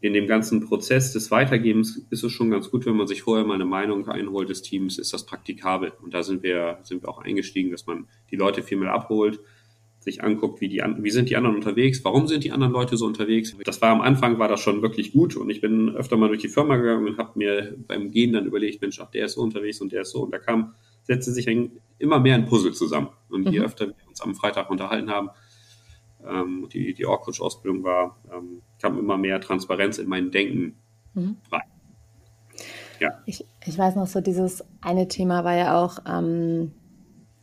in 0.00 0.14
dem 0.14 0.26
ganzen 0.26 0.66
Prozess 0.66 1.12
des 1.12 1.30
Weitergebens 1.30 2.06
ist 2.10 2.24
es 2.24 2.32
schon 2.32 2.50
ganz 2.50 2.70
gut, 2.70 2.86
wenn 2.86 2.96
man 2.96 3.06
sich 3.06 3.22
vorher 3.22 3.44
mal 3.44 3.54
eine 3.54 3.66
Meinung 3.66 4.08
einholt 4.08 4.48
des 4.48 4.62
Teams, 4.62 4.98
ist 4.98 5.12
das 5.12 5.26
praktikabel? 5.26 5.92
Und 6.02 6.14
da 6.14 6.22
sind 6.22 6.42
wir, 6.42 6.78
sind 6.82 7.02
wir 7.02 7.08
auch 7.08 7.18
eingestiegen, 7.18 7.70
dass 7.70 7.86
man 7.86 8.06
die 8.30 8.36
Leute 8.36 8.62
viel 8.62 8.78
mehr 8.78 8.94
abholt, 8.94 9.40
sich 9.98 10.24
anguckt, 10.24 10.62
wie 10.62 10.68
die, 10.68 10.82
wie 10.98 11.10
sind 11.10 11.28
die 11.28 11.36
anderen 11.36 11.56
unterwegs, 11.56 12.02
warum 12.04 12.26
sind 12.26 12.44
die 12.44 12.52
anderen 12.52 12.72
Leute 12.72 12.96
so 12.96 13.04
unterwegs. 13.04 13.54
Das 13.64 13.82
war 13.82 13.90
am 13.90 14.00
Anfang, 14.00 14.38
war 14.38 14.48
das 14.48 14.60
schon 14.60 14.80
wirklich 14.80 15.12
gut 15.12 15.36
und 15.36 15.50
ich 15.50 15.60
bin 15.60 15.90
öfter 15.90 16.16
mal 16.16 16.28
durch 16.28 16.40
die 16.40 16.48
Firma 16.48 16.76
gegangen 16.76 17.06
und 17.06 17.18
habe 17.18 17.38
mir 17.38 17.76
beim 17.86 18.10
Gehen 18.10 18.32
dann 18.32 18.46
überlegt, 18.46 18.80
Mensch, 18.80 18.98
ach, 19.00 19.10
der 19.10 19.26
ist 19.26 19.34
so 19.34 19.42
unterwegs 19.42 19.82
und 19.82 19.92
der 19.92 20.02
ist 20.02 20.12
so 20.12 20.22
und 20.22 20.32
da 20.32 20.38
kam, 20.38 20.72
setzte 21.02 21.32
sich 21.32 21.46
ein, 21.46 21.72
immer 21.98 22.18
mehr 22.18 22.34
ein 22.34 22.46
Puzzle 22.46 22.72
zusammen. 22.72 23.08
Und 23.28 23.50
je 23.50 23.58
mhm. 23.58 23.66
öfter 23.66 23.88
wir 23.88 24.08
uns 24.08 24.22
am 24.22 24.34
Freitag 24.34 24.70
unterhalten 24.70 25.10
haben, 25.10 25.28
ähm, 26.28 26.68
die, 26.72 26.94
die 26.94 27.06
Org-Coach-Ausbildung 27.06 27.82
war, 27.84 28.16
ähm, 28.32 28.62
kam 28.80 28.98
immer 28.98 29.16
mehr 29.16 29.40
Transparenz 29.40 29.98
in 29.98 30.08
mein 30.08 30.30
Denken 30.30 30.76
mhm. 31.14 31.36
rein. 31.50 31.62
Ja. 33.00 33.22
Ich, 33.24 33.46
ich 33.64 33.78
weiß 33.78 33.96
noch 33.96 34.06
so, 34.06 34.20
dieses 34.20 34.62
eine 34.82 35.08
Thema 35.08 35.44
war 35.44 35.56
ja 35.56 35.82
auch 35.82 35.98
ähm, 36.06 36.72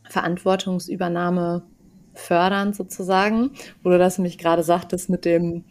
Verantwortungsübernahme 0.03 1.63
fördern 2.13 2.73
sozusagen, 2.73 3.51
wo 3.83 3.89
du 3.89 3.97
das 3.97 4.17
nämlich 4.17 4.37
gerade 4.37 4.63
sagtest 4.63 5.09
mit 5.09 5.25
dem, 5.25 5.65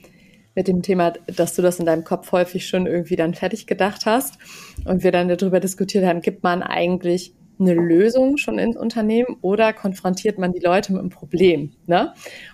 mit 0.54 0.68
dem 0.68 0.82
Thema, 0.82 1.12
dass 1.26 1.54
du 1.54 1.62
das 1.62 1.78
in 1.78 1.86
deinem 1.86 2.04
Kopf 2.04 2.32
häufig 2.32 2.66
schon 2.66 2.86
irgendwie 2.86 3.16
dann 3.16 3.34
fertig 3.34 3.66
gedacht 3.66 4.06
hast 4.06 4.38
und 4.84 5.04
wir 5.04 5.12
dann 5.12 5.28
darüber 5.28 5.60
diskutiert 5.60 6.04
haben, 6.04 6.20
gibt 6.20 6.42
man 6.42 6.62
eigentlich 6.62 7.34
eine 7.58 7.74
Lösung 7.74 8.36
schon 8.36 8.58
ins 8.58 8.76
Unternehmen 8.76 9.36
oder 9.40 9.72
konfrontiert 9.72 10.38
man 10.38 10.52
die 10.52 10.60
Leute 10.60 10.92
mit 10.92 11.00
einem 11.00 11.10
Problem? 11.10 11.72
Ne? 11.86 12.12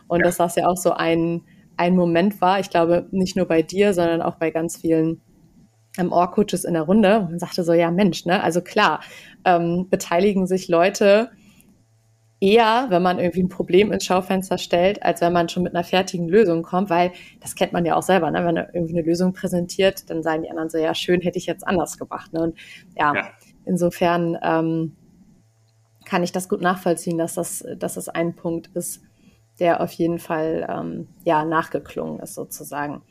Und 0.08 0.20
ja. 0.20 0.26
dass 0.26 0.36
das 0.36 0.56
ja 0.56 0.66
auch 0.68 0.76
so 0.76 0.92
ein, 0.92 1.42
ein 1.76 1.96
Moment 1.96 2.40
war, 2.40 2.60
ich 2.60 2.70
glaube, 2.70 3.06
nicht 3.10 3.36
nur 3.36 3.46
bei 3.46 3.62
dir, 3.62 3.94
sondern 3.94 4.22
auch 4.22 4.36
bei 4.36 4.50
ganz 4.50 4.76
vielen 4.76 5.20
ähm, 5.98 6.12
Org-Coaches 6.12 6.64
in 6.64 6.74
der 6.74 6.82
Runde. 6.82 7.20
Und 7.20 7.30
man 7.30 7.38
sagte 7.38 7.64
so, 7.64 7.72
ja 7.72 7.90
Mensch, 7.90 8.24
ne? 8.26 8.42
also 8.42 8.60
klar, 8.60 9.00
ähm, 9.44 9.88
beteiligen 9.90 10.46
sich 10.46 10.68
Leute 10.68 11.30
eher, 12.40 12.86
wenn 12.88 13.02
man 13.02 13.20
irgendwie 13.20 13.44
ein 13.44 13.48
Problem 13.48 13.92
ins 13.92 14.04
Schaufenster 14.04 14.58
stellt, 14.58 15.02
als 15.04 15.20
wenn 15.20 15.32
man 15.32 15.48
schon 15.48 15.62
mit 15.62 15.74
einer 15.74 15.84
fertigen 15.84 16.28
Lösung 16.28 16.62
kommt, 16.64 16.90
weil 16.90 17.12
das 17.40 17.54
kennt 17.54 17.72
man 17.72 17.84
ja 17.84 17.94
auch 17.94 18.02
selber, 18.02 18.32
ne? 18.32 18.44
wenn 18.44 18.56
er 18.56 18.74
irgendwie 18.74 18.98
eine 18.98 19.06
Lösung 19.06 19.32
präsentiert, 19.32 20.10
dann 20.10 20.24
sagen 20.24 20.42
die 20.42 20.50
anderen 20.50 20.68
so, 20.68 20.76
ja 20.76 20.92
schön, 20.92 21.20
hätte 21.20 21.38
ich 21.38 21.46
jetzt 21.46 21.66
anders 21.66 21.98
gemacht. 21.98 22.32
Ne? 22.32 22.42
Und 22.42 22.58
ja, 22.96 23.14
ja. 23.14 23.30
Insofern 23.64 24.38
ähm, 24.42 24.96
kann 26.04 26.22
ich 26.22 26.32
das 26.32 26.48
gut 26.48 26.60
nachvollziehen, 26.60 27.18
dass 27.18 27.34
das, 27.34 27.64
dass 27.76 27.94
das 27.94 28.08
ein 28.08 28.34
Punkt 28.34 28.70
ist, 28.74 29.02
der 29.58 29.80
auf 29.80 29.92
jeden 29.92 30.18
Fall 30.18 30.66
ähm, 30.68 31.08
ja, 31.24 31.44
nachgeklungen 31.44 32.20
ist 32.20 32.34
sozusagen. 32.34 33.02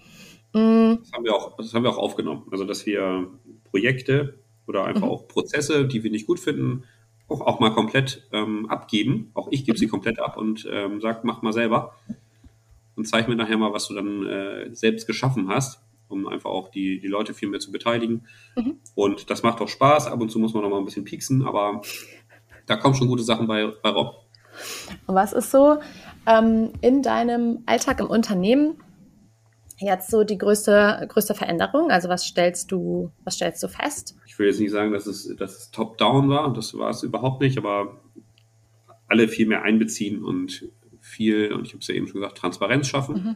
Mhm. 0.53 0.99
Das, 1.01 1.11
haben 1.13 1.23
wir 1.23 1.35
auch, 1.35 1.57
das 1.57 1.73
haben 1.73 1.83
wir 1.83 1.91
auch 1.91 1.97
aufgenommen. 1.97 2.43
Also, 2.51 2.65
dass 2.65 2.85
wir 2.85 3.27
Projekte 3.69 4.39
oder 4.67 4.85
einfach 4.85 5.03
mhm. 5.03 5.11
auch 5.11 5.27
Prozesse, 5.27 5.87
die 5.87 6.03
wir 6.03 6.11
nicht 6.11 6.27
gut 6.27 6.39
finden, 6.39 6.83
auch, 7.27 7.41
auch 7.41 7.59
mal 7.59 7.71
komplett 7.73 8.27
ähm, 8.31 8.69
abgeben. 8.69 9.31
Auch 9.33 9.47
ich 9.51 9.65
gebe 9.65 9.77
sie 9.77 9.85
mhm. 9.85 9.91
komplett 9.91 10.19
ab 10.19 10.37
und 10.37 10.67
ähm, 10.71 11.01
sage, 11.01 11.21
mach 11.23 11.41
mal 11.41 11.53
selber. 11.53 11.95
Und 12.95 13.07
zeig 13.07 13.27
mir 13.27 13.35
nachher 13.35 13.57
mal, 13.57 13.73
was 13.73 13.87
du 13.87 13.93
dann 13.93 14.25
äh, 14.25 14.75
selbst 14.75 15.07
geschaffen 15.07 15.47
hast, 15.47 15.81
um 16.11 16.27
einfach 16.27 16.49
auch 16.49 16.69
die, 16.69 16.99
die 16.99 17.07
Leute 17.07 17.33
viel 17.33 17.49
mehr 17.49 17.59
zu 17.59 17.71
beteiligen. 17.71 18.27
Mhm. 18.55 18.77
Und 18.95 19.29
das 19.29 19.43
macht 19.43 19.61
auch 19.61 19.67
Spaß. 19.67 20.07
Ab 20.07 20.21
und 20.21 20.29
zu 20.29 20.39
muss 20.39 20.53
man 20.53 20.63
noch 20.63 20.69
mal 20.69 20.79
ein 20.79 20.85
bisschen 20.85 21.05
pieksen, 21.05 21.43
aber 21.43 21.81
da 22.65 22.75
kommen 22.75 22.95
schon 22.95 23.07
gute 23.07 23.23
Sachen 23.23 23.47
bei, 23.47 23.67
bei 23.81 23.89
Rob. 23.89 24.25
Und 25.07 25.15
was 25.15 25.33
ist 25.33 25.51
so 25.51 25.79
ähm, 26.27 26.73
in 26.81 27.01
deinem 27.01 27.63
Alltag 27.65 27.99
im 27.99 28.07
Unternehmen 28.07 28.77
jetzt 29.79 30.11
so 30.11 30.23
die 30.23 30.37
größte, 30.37 31.05
größte 31.09 31.33
Veränderung? 31.33 31.89
Also 31.89 32.09
was 32.09 32.25
stellst 32.25 32.71
du, 32.71 33.11
was 33.23 33.35
stellst 33.35 33.63
du 33.63 33.67
fest? 33.67 34.15
Ich 34.27 34.37
will 34.37 34.47
jetzt 34.47 34.59
nicht 34.59 34.71
sagen, 34.71 34.91
dass 34.91 35.07
es, 35.07 35.35
dass 35.37 35.57
es 35.57 35.71
top-down 35.71 36.29
war, 36.29 36.45
und 36.45 36.57
das 36.57 36.77
war 36.77 36.89
es 36.89 37.03
überhaupt 37.03 37.41
nicht, 37.41 37.57
aber 37.57 38.01
alle 39.07 39.27
viel 39.27 39.47
mehr 39.47 39.63
einbeziehen 39.63 40.23
und 40.23 40.69
viel, 40.99 41.51
und 41.51 41.65
ich 41.65 41.73
habe 41.73 41.79
es 41.79 41.87
ja 41.87 41.95
eben 41.95 42.07
schon 42.07 42.21
gesagt, 42.21 42.37
Transparenz 42.37 42.87
schaffen. 42.87 43.15
Mhm. 43.15 43.35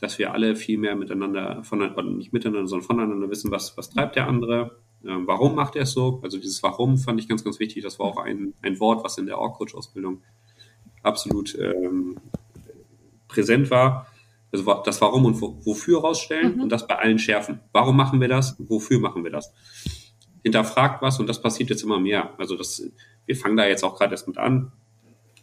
Dass 0.00 0.18
wir 0.18 0.32
alle 0.32 0.56
viel 0.56 0.78
mehr 0.78 0.96
miteinander, 0.96 1.62
voneinander, 1.62 2.02
nicht 2.04 2.32
miteinander, 2.32 2.66
sondern 2.66 2.86
voneinander 2.86 3.30
wissen, 3.30 3.50
was, 3.50 3.76
was 3.76 3.90
treibt 3.90 4.16
der 4.16 4.26
andere, 4.26 4.78
ähm, 5.04 5.26
warum 5.26 5.54
macht 5.54 5.76
er 5.76 5.82
es 5.82 5.92
so? 5.92 6.20
Also 6.22 6.38
dieses 6.38 6.62
Warum 6.62 6.98
fand 6.98 7.20
ich 7.20 7.28
ganz, 7.28 7.42
ganz 7.44 7.58
wichtig. 7.58 7.82
Das 7.82 7.98
war 7.98 8.06
auch 8.06 8.18
ein, 8.18 8.54
ein 8.62 8.78
Wort, 8.80 9.04
was 9.04 9.18
in 9.18 9.26
der 9.26 9.38
Org-Coach-Ausbildung 9.38 10.22
absolut 11.02 11.56
ähm, 11.58 12.18
präsent 13.28 13.70
war. 13.70 14.06
Also 14.52 14.82
das 14.84 15.00
Warum 15.00 15.24
und 15.24 15.40
Wofür 15.40 16.00
rausstellen 16.00 16.56
mhm. 16.56 16.62
und 16.62 16.72
das 16.72 16.86
bei 16.86 16.98
allen 16.98 17.18
schärfen. 17.18 17.60
Warum 17.72 17.96
machen 17.96 18.20
wir 18.20 18.28
das? 18.28 18.56
Wofür 18.58 18.98
machen 18.98 19.24
wir 19.24 19.30
das? 19.30 19.52
Hinterfragt 20.42 21.02
was 21.02 21.20
und 21.20 21.28
das 21.28 21.40
passiert 21.40 21.70
jetzt 21.70 21.82
immer 21.82 22.00
mehr. 22.00 22.34
Also 22.38 22.56
das, 22.56 22.82
wir 23.26 23.36
fangen 23.36 23.56
da 23.56 23.66
jetzt 23.66 23.84
auch 23.84 23.96
gerade 23.96 24.12
erst 24.12 24.28
mit 24.28 24.38
an. 24.38 24.72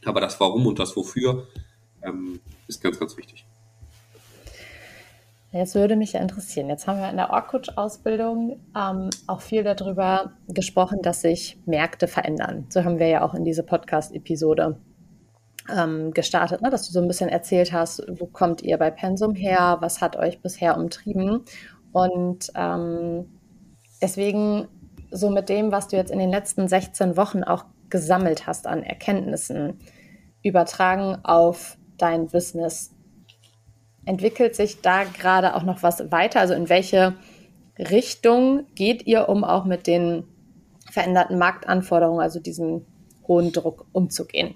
Aber 0.06 0.22
das 0.22 0.40
Warum 0.40 0.68
und 0.68 0.78
das 0.78 0.96
Wofür 0.96 1.48
ähm, 2.04 2.40
ist 2.68 2.82
ganz, 2.82 3.00
ganz 3.00 3.18
wichtig. 3.18 3.46
Jetzt 5.52 5.76
würde 5.76 5.96
mich 5.96 6.14
ja 6.14 6.20
interessieren. 6.20 6.68
Jetzt 6.68 6.88
haben 6.88 7.00
wir 7.00 7.10
in 7.10 7.16
der 7.16 7.30
Orkut-Ausbildung 7.32 8.60
ähm, 8.76 9.10
auch 9.28 9.42
viel 9.42 9.64
darüber 9.64 10.34
gesprochen, 10.50 11.02
dass 11.02 11.22
sich 11.22 11.58
Märkte 11.66 12.08
verändern. 12.08 12.66
So 12.70 12.84
haben 12.84 13.00
wir 13.00 13.08
ja 13.08 13.22
auch 13.22 13.34
in 13.34 13.46
diese 13.46 13.64
Podcast-Episode 13.64 14.78
ähm, 15.74 16.12
gestartet, 16.12 16.62
ne? 16.62 16.70
dass 16.70 16.88
du 16.88 16.92
so 16.92 17.00
ein 17.00 17.08
bisschen 17.08 17.30
erzählt 17.30 17.72
hast, 17.72 18.04
wo 18.10 18.26
kommt 18.26 18.62
ihr 18.62 18.78
bei 18.78 18.92
Pensum 18.92 19.36
her, 19.36 19.78
was 19.80 20.02
hat 20.02 20.18
euch 20.18 20.42
bisher 20.42 20.78
umtrieben. 20.78 21.44
Und 21.94 22.52
ähm, 22.56 23.40
deswegen 24.02 24.68
so 25.12 25.30
mit 25.30 25.48
dem, 25.48 25.72
was 25.72 25.88
du 25.88 25.96
jetzt 25.96 26.12
in 26.12 26.20
den 26.20 26.30
letzten 26.30 26.68
16 26.68 27.16
Wochen 27.16 27.44
auch 27.44 27.66
gesammelt 27.90 28.48
hast 28.48 28.68
an 28.68 28.84
Erkenntnissen, 28.84 29.80
übertragen 30.44 31.24
auf 31.24 31.78
dein 31.98 32.28
Business 32.28 32.92
entwickelt 34.08 34.56
sich 34.56 34.82
da 34.82 35.04
gerade 35.04 35.56
auch 35.56 35.64
noch 35.64 35.84
was 35.84 36.12
weiter? 36.12 36.40
Also 36.40 36.54
in 36.54 36.70
welche 36.70 37.16
Richtung 37.78 38.66
geht 38.74 39.06
ihr, 39.06 39.30
um 39.30 39.44
auch 39.44 39.66
mit 39.66 39.86
den 39.86 40.24
veränderten 40.90 41.38
Marktanforderungen, 41.38 42.22
also 42.22 42.40
diesem 42.40 42.86
hohen 43.28 43.52
Druck 43.52 43.86
umzugehen? 43.92 44.56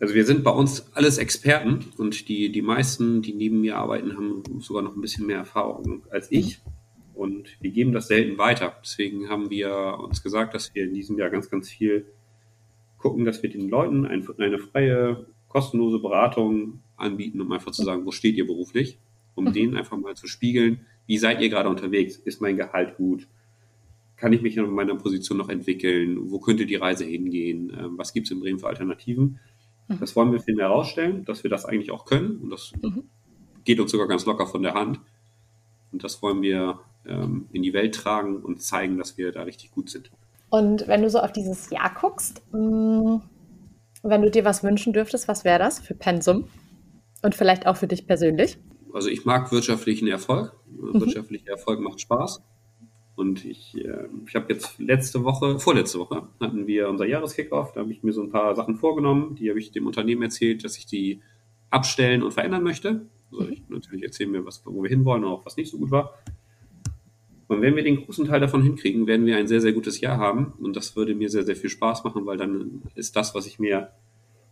Also 0.00 0.14
wir 0.14 0.24
sind 0.24 0.44
bei 0.44 0.50
uns 0.50 0.92
alles 0.94 1.18
Experten 1.18 1.84
und 1.98 2.28
die, 2.28 2.50
die 2.50 2.62
meisten, 2.62 3.22
die 3.22 3.34
neben 3.34 3.60
mir 3.60 3.76
arbeiten, 3.76 4.16
haben 4.16 4.42
sogar 4.60 4.82
noch 4.82 4.96
ein 4.96 5.00
bisschen 5.00 5.26
mehr 5.26 5.38
Erfahrung 5.38 6.04
als 6.10 6.32
ich. 6.32 6.60
Und 7.14 7.56
wir 7.60 7.70
geben 7.70 7.92
das 7.92 8.08
selten 8.08 8.38
weiter. 8.38 8.74
Deswegen 8.82 9.28
haben 9.28 9.50
wir 9.50 9.98
uns 10.00 10.22
gesagt, 10.22 10.54
dass 10.54 10.74
wir 10.74 10.84
in 10.84 10.94
diesem 10.94 11.16
Jahr 11.16 11.30
ganz, 11.30 11.48
ganz 11.48 11.70
viel 11.70 12.06
gucken, 12.98 13.24
dass 13.24 13.42
wir 13.42 13.50
den 13.50 13.68
Leuten 13.68 14.06
eine 14.06 14.58
freie, 14.58 15.26
kostenlose 15.48 16.00
Beratung 16.00 16.80
anbieten, 16.96 17.40
um 17.40 17.50
einfach 17.52 17.72
zu 17.72 17.82
sagen, 17.82 18.06
wo 18.06 18.12
steht 18.12 18.36
ihr 18.36 18.46
beruflich, 18.46 18.98
um 19.34 19.46
mhm. 19.46 19.52
denen 19.52 19.76
einfach 19.76 19.96
mal 19.96 20.16
zu 20.16 20.26
spiegeln, 20.26 20.80
wie 21.06 21.18
seid 21.18 21.40
ihr 21.40 21.48
gerade 21.48 21.68
unterwegs? 21.68 22.16
Ist 22.16 22.40
mein 22.40 22.56
Gehalt 22.56 22.96
gut? 22.96 23.26
Kann 24.16 24.32
ich 24.32 24.42
mich 24.42 24.56
in 24.56 24.70
meiner 24.70 24.94
Position 24.94 25.38
noch 25.38 25.48
entwickeln? 25.48 26.30
Wo 26.30 26.38
könnte 26.38 26.66
die 26.66 26.76
Reise 26.76 27.04
hingehen? 27.04 27.76
Ähm, 27.78 27.98
was 27.98 28.12
gibt 28.12 28.26
es 28.26 28.30
in 28.30 28.40
Bremen 28.40 28.58
für 28.58 28.68
Alternativen? 28.68 29.38
Mhm. 29.88 30.00
Das 30.00 30.16
wollen 30.16 30.32
wir 30.32 30.40
viel 30.40 30.54
mehr 30.54 30.68
herausstellen, 30.68 31.24
dass 31.24 31.42
wir 31.42 31.50
das 31.50 31.64
eigentlich 31.64 31.90
auch 31.90 32.06
können 32.06 32.38
und 32.38 32.50
das 32.50 32.72
mhm. 32.80 33.04
geht 33.64 33.80
uns 33.80 33.90
sogar 33.90 34.08
ganz 34.08 34.24
locker 34.24 34.46
von 34.46 34.62
der 34.62 34.74
Hand. 34.74 35.00
Und 35.92 36.02
das 36.02 36.22
wollen 36.22 36.42
wir 36.42 36.80
ähm, 37.06 37.46
in 37.52 37.62
die 37.62 37.72
Welt 37.72 37.94
tragen 37.94 38.36
und 38.36 38.62
zeigen, 38.62 38.98
dass 38.98 39.18
wir 39.18 39.30
da 39.30 39.42
richtig 39.42 39.70
gut 39.72 39.90
sind. 39.90 40.10
Und 40.50 40.86
wenn 40.88 41.02
du 41.02 41.10
so 41.10 41.18
auf 41.20 41.32
dieses 41.32 41.70
Jahr 41.70 41.92
guckst, 41.94 42.42
mh, 42.52 42.60
mm, 42.60 43.22
wenn 44.02 44.22
du 44.22 44.30
dir 44.30 44.44
was 44.44 44.62
wünschen 44.62 44.92
dürftest, 44.92 45.28
was 45.28 45.44
wäre 45.44 45.58
das 45.58 45.80
für 45.80 45.94
Pensum? 45.94 46.44
Und 47.24 47.34
vielleicht 47.34 47.66
auch 47.66 47.78
für 47.78 47.86
dich 47.86 48.06
persönlich? 48.06 48.58
Also 48.92 49.08
ich 49.08 49.24
mag 49.24 49.50
wirtschaftlichen 49.50 50.06
Erfolg. 50.08 50.52
Mhm. 50.66 51.00
Wirtschaftlicher 51.00 51.52
Erfolg 51.52 51.80
macht 51.80 51.98
Spaß. 51.98 52.42
Und 53.16 53.46
ich, 53.46 53.74
äh, 53.78 54.08
ich 54.28 54.34
habe 54.34 54.52
jetzt 54.52 54.78
letzte 54.78 55.24
Woche, 55.24 55.58
vorletzte 55.58 56.00
Woche, 56.00 56.28
hatten 56.38 56.66
wir 56.66 56.90
unser 56.90 57.06
Jahreskickoff. 57.06 57.72
Da 57.72 57.80
habe 57.80 57.92
ich 57.92 58.02
mir 58.02 58.12
so 58.12 58.22
ein 58.22 58.30
paar 58.30 58.54
Sachen 58.54 58.76
vorgenommen. 58.76 59.36
Die 59.36 59.48
habe 59.48 59.58
ich 59.58 59.72
dem 59.72 59.86
Unternehmen 59.86 60.22
erzählt, 60.22 60.64
dass 60.64 60.76
ich 60.76 60.84
die 60.84 61.22
abstellen 61.70 62.22
und 62.22 62.34
verändern 62.34 62.62
möchte. 62.62 63.06
Also 63.32 63.48
ich 63.48 63.62
natürlich 63.70 64.02
erzählen 64.02 64.30
mir, 64.30 64.44
was, 64.44 64.60
wo 64.66 64.82
wir 64.82 64.90
hinwollen 64.90 65.24
und 65.24 65.30
auch 65.30 65.46
was 65.46 65.56
nicht 65.56 65.70
so 65.70 65.78
gut 65.78 65.90
war. 65.90 66.18
Und 67.48 67.62
wenn 67.62 67.74
wir 67.74 67.84
den 67.84 68.04
großen 68.04 68.26
Teil 68.26 68.40
davon 68.40 68.62
hinkriegen, 68.62 69.06
werden 69.06 69.24
wir 69.24 69.38
ein 69.38 69.48
sehr, 69.48 69.62
sehr 69.62 69.72
gutes 69.72 69.98
Jahr 70.02 70.18
haben. 70.18 70.52
Und 70.60 70.76
das 70.76 70.94
würde 70.94 71.14
mir 71.14 71.30
sehr, 71.30 71.44
sehr 71.44 71.56
viel 71.56 71.70
Spaß 71.70 72.04
machen, 72.04 72.26
weil 72.26 72.36
dann 72.36 72.82
ist 72.94 73.16
das, 73.16 73.34
was 73.34 73.46
ich 73.46 73.58
mir 73.58 73.88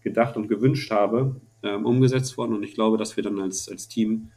gedacht 0.03 0.37
und 0.37 0.49
gewünscht 0.49 0.91
habe, 0.91 1.37
ähm, 1.63 1.87
umgesetzt 1.87 2.37
worden. 2.37 2.55
Und 2.55 2.63
ich 2.63 2.75
glaube, 2.75 2.97
dass 2.97 3.17
wir 3.17 3.25
dann 3.25 3.41
als, 3.41 3.69
als 3.69 3.89
Team 3.89 4.31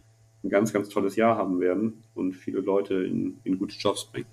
ein 0.43 0.49
ganz, 0.49 0.71
ganz 0.71 0.89
tolles 0.89 1.15
Jahr 1.15 1.37
haben 1.37 1.59
werden 1.59 2.03
und 2.13 2.33
viele 2.33 2.59
Leute 2.59 2.95
in, 2.95 3.37
in 3.43 3.57
gute 3.57 3.75
Jobs 3.75 4.05
bringen. 4.05 4.27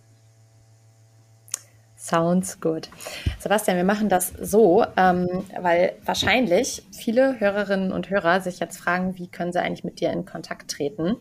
Sounds 1.97 2.61
good. 2.61 2.91
Sebastian, 3.39 3.77
wir 3.77 3.85
machen 3.85 4.09
das 4.09 4.33
so, 4.41 4.85
ähm, 4.97 5.29
weil 5.61 5.95
wahrscheinlich 6.05 6.83
viele 6.91 7.39
Hörerinnen 7.39 7.93
und 7.93 8.11
Hörer 8.11 8.41
sich 8.41 8.59
jetzt 8.59 8.79
fragen, 8.79 9.17
wie 9.19 9.29
können 9.29 9.53
sie 9.53 9.61
eigentlich 9.61 9.85
mit 9.85 10.01
dir 10.01 10.13
in 10.13 10.25
Kontakt 10.25 10.73
treten, 10.73 11.17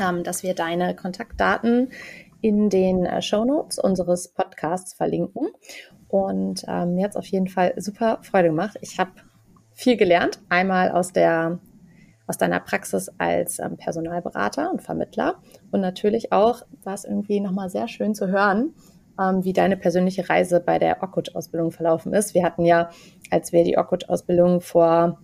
ähm, 0.00 0.24
dass 0.24 0.42
wir 0.42 0.54
deine 0.54 0.96
Kontaktdaten 0.96 1.90
in 2.40 2.68
den 2.68 3.06
äh, 3.06 3.22
Show 3.22 3.44
Notes 3.44 3.78
unseres 3.78 4.26
Podcasts 4.26 4.92
verlinken. 4.92 5.48
Und 6.12 6.66
ähm, 6.68 6.94
mir 6.94 7.04
hat 7.04 7.12
es 7.12 7.16
auf 7.16 7.24
jeden 7.24 7.48
Fall 7.48 7.72
super 7.78 8.18
Freude 8.20 8.48
gemacht. 8.48 8.76
Ich 8.82 8.98
habe 8.98 9.12
viel 9.72 9.96
gelernt. 9.96 10.40
Einmal 10.50 10.90
aus 10.90 11.14
der 11.14 11.58
aus 12.26 12.36
deiner 12.36 12.60
Praxis 12.60 13.10
als 13.16 13.58
ähm, 13.58 13.78
Personalberater 13.78 14.70
und 14.70 14.82
Vermittler. 14.82 15.36
Und 15.70 15.80
natürlich 15.80 16.30
auch 16.30 16.62
war 16.84 16.92
es 16.92 17.04
irgendwie 17.04 17.40
nochmal 17.40 17.70
sehr 17.70 17.88
schön 17.88 18.14
zu 18.14 18.28
hören, 18.28 18.74
ähm, 19.18 19.42
wie 19.42 19.54
deine 19.54 19.78
persönliche 19.78 20.28
Reise 20.28 20.60
bei 20.60 20.78
der 20.78 21.02
Orkut-Ausbildung 21.02 21.72
verlaufen 21.72 22.12
ist. 22.12 22.34
Wir 22.34 22.44
hatten 22.44 22.66
ja, 22.66 22.90
als 23.30 23.52
wir 23.52 23.64
die 23.64 23.78
Orkut-Ausbildung 23.78 24.60
vor, 24.60 25.18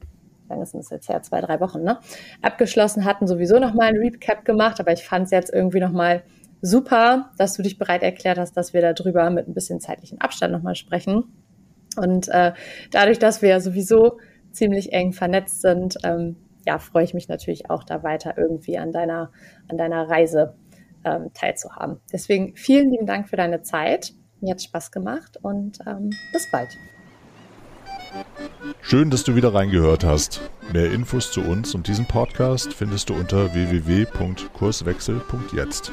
lang 0.48 0.62
ist 0.62 0.74
es 0.74 0.88
jetzt 0.88 1.10
her, 1.10 1.22
zwei, 1.22 1.42
drei 1.42 1.60
Wochen, 1.60 1.82
ne, 1.82 1.98
abgeschlossen 2.40 3.04
hatten, 3.04 3.26
sowieso 3.26 3.58
nochmal 3.58 3.88
ein 3.88 3.96
Recap 3.96 4.46
gemacht, 4.46 4.80
aber 4.80 4.92
ich 4.92 5.04
fand 5.04 5.26
es 5.26 5.32
jetzt 5.32 5.52
irgendwie 5.52 5.80
nochmal 5.80 6.22
super, 6.60 7.30
dass 7.38 7.54
du 7.54 7.62
dich 7.62 7.78
bereit 7.78 8.02
erklärt 8.02 8.38
hast, 8.38 8.56
dass 8.56 8.72
wir 8.72 8.92
darüber 8.92 9.30
mit 9.30 9.48
ein 9.48 9.54
bisschen 9.54 9.80
zeitlichen 9.80 10.20
Abstand 10.20 10.52
nochmal 10.52 10.74
sprechen. 10.74 11.24
Und 11.96 12.28
äh, 12.28 12.52
dadurch, 12.90 13.18
dass 13.18 13.42
wir 13.42 13.48
ja 13.48 13.60
sowieso 13.60 14.18
ziemlich 14.52 14.92
eng 14.92 15.12
vernetzt 15.12 15.62
sind, 15.62 15.96
ähm, 16.04 16.36
ja, 16.66 16.78
freue 16.78 17.04
ich 17.04 17.14
mich 17.14 17.28
natürlich 17.28 17.70
auch 17.70 17.84
da 17.84 18.02
weiter 18.02 18.34
irgendwie 18.36 18.78
an 18.78 18.92
deiner, 18.92 19.32
an 19.68 19.78
deiner 19.78 20.08
Reise 20.08 20.54
ähm, 21.04 21.30
teilzuhaben. 21.32 22.00
Deswegen 22.12 22.56
vielen 22.56 22.90
lieben 22.90 23.06
Dank 23.06 23.28
für 23.28 23.36
deine 23.36 23.62
Zeit. 23.62 24.12
Mir 24.40 24.52
hat 24.52 24.62
Spaß 24.62 24.92
gemacht 24.92 25.38
und 25.42 25.78
ähm, 25.86 26.10
bis 26.32 26.50
bald. 26.50 26.70
Schön, 28.80 29.10
dass 29.10 29.24
du 29.24 29.34
wieder 29.34 29.52
reingehört 29.54 30.04
hast. 30.04 30.40
Mehr 30.72 30.92
Infos 30.92 31.32
zu 31.32 31.42
uns 31.42 31.74
und 31.74 31.88
diesem 31.88 32.06
Podcast 32.06 32.72
findest 32.72 33.10
du 33.10 33.14
unter 33.14 33.52
www.kurswechsel.jetzt. 33.54 35.90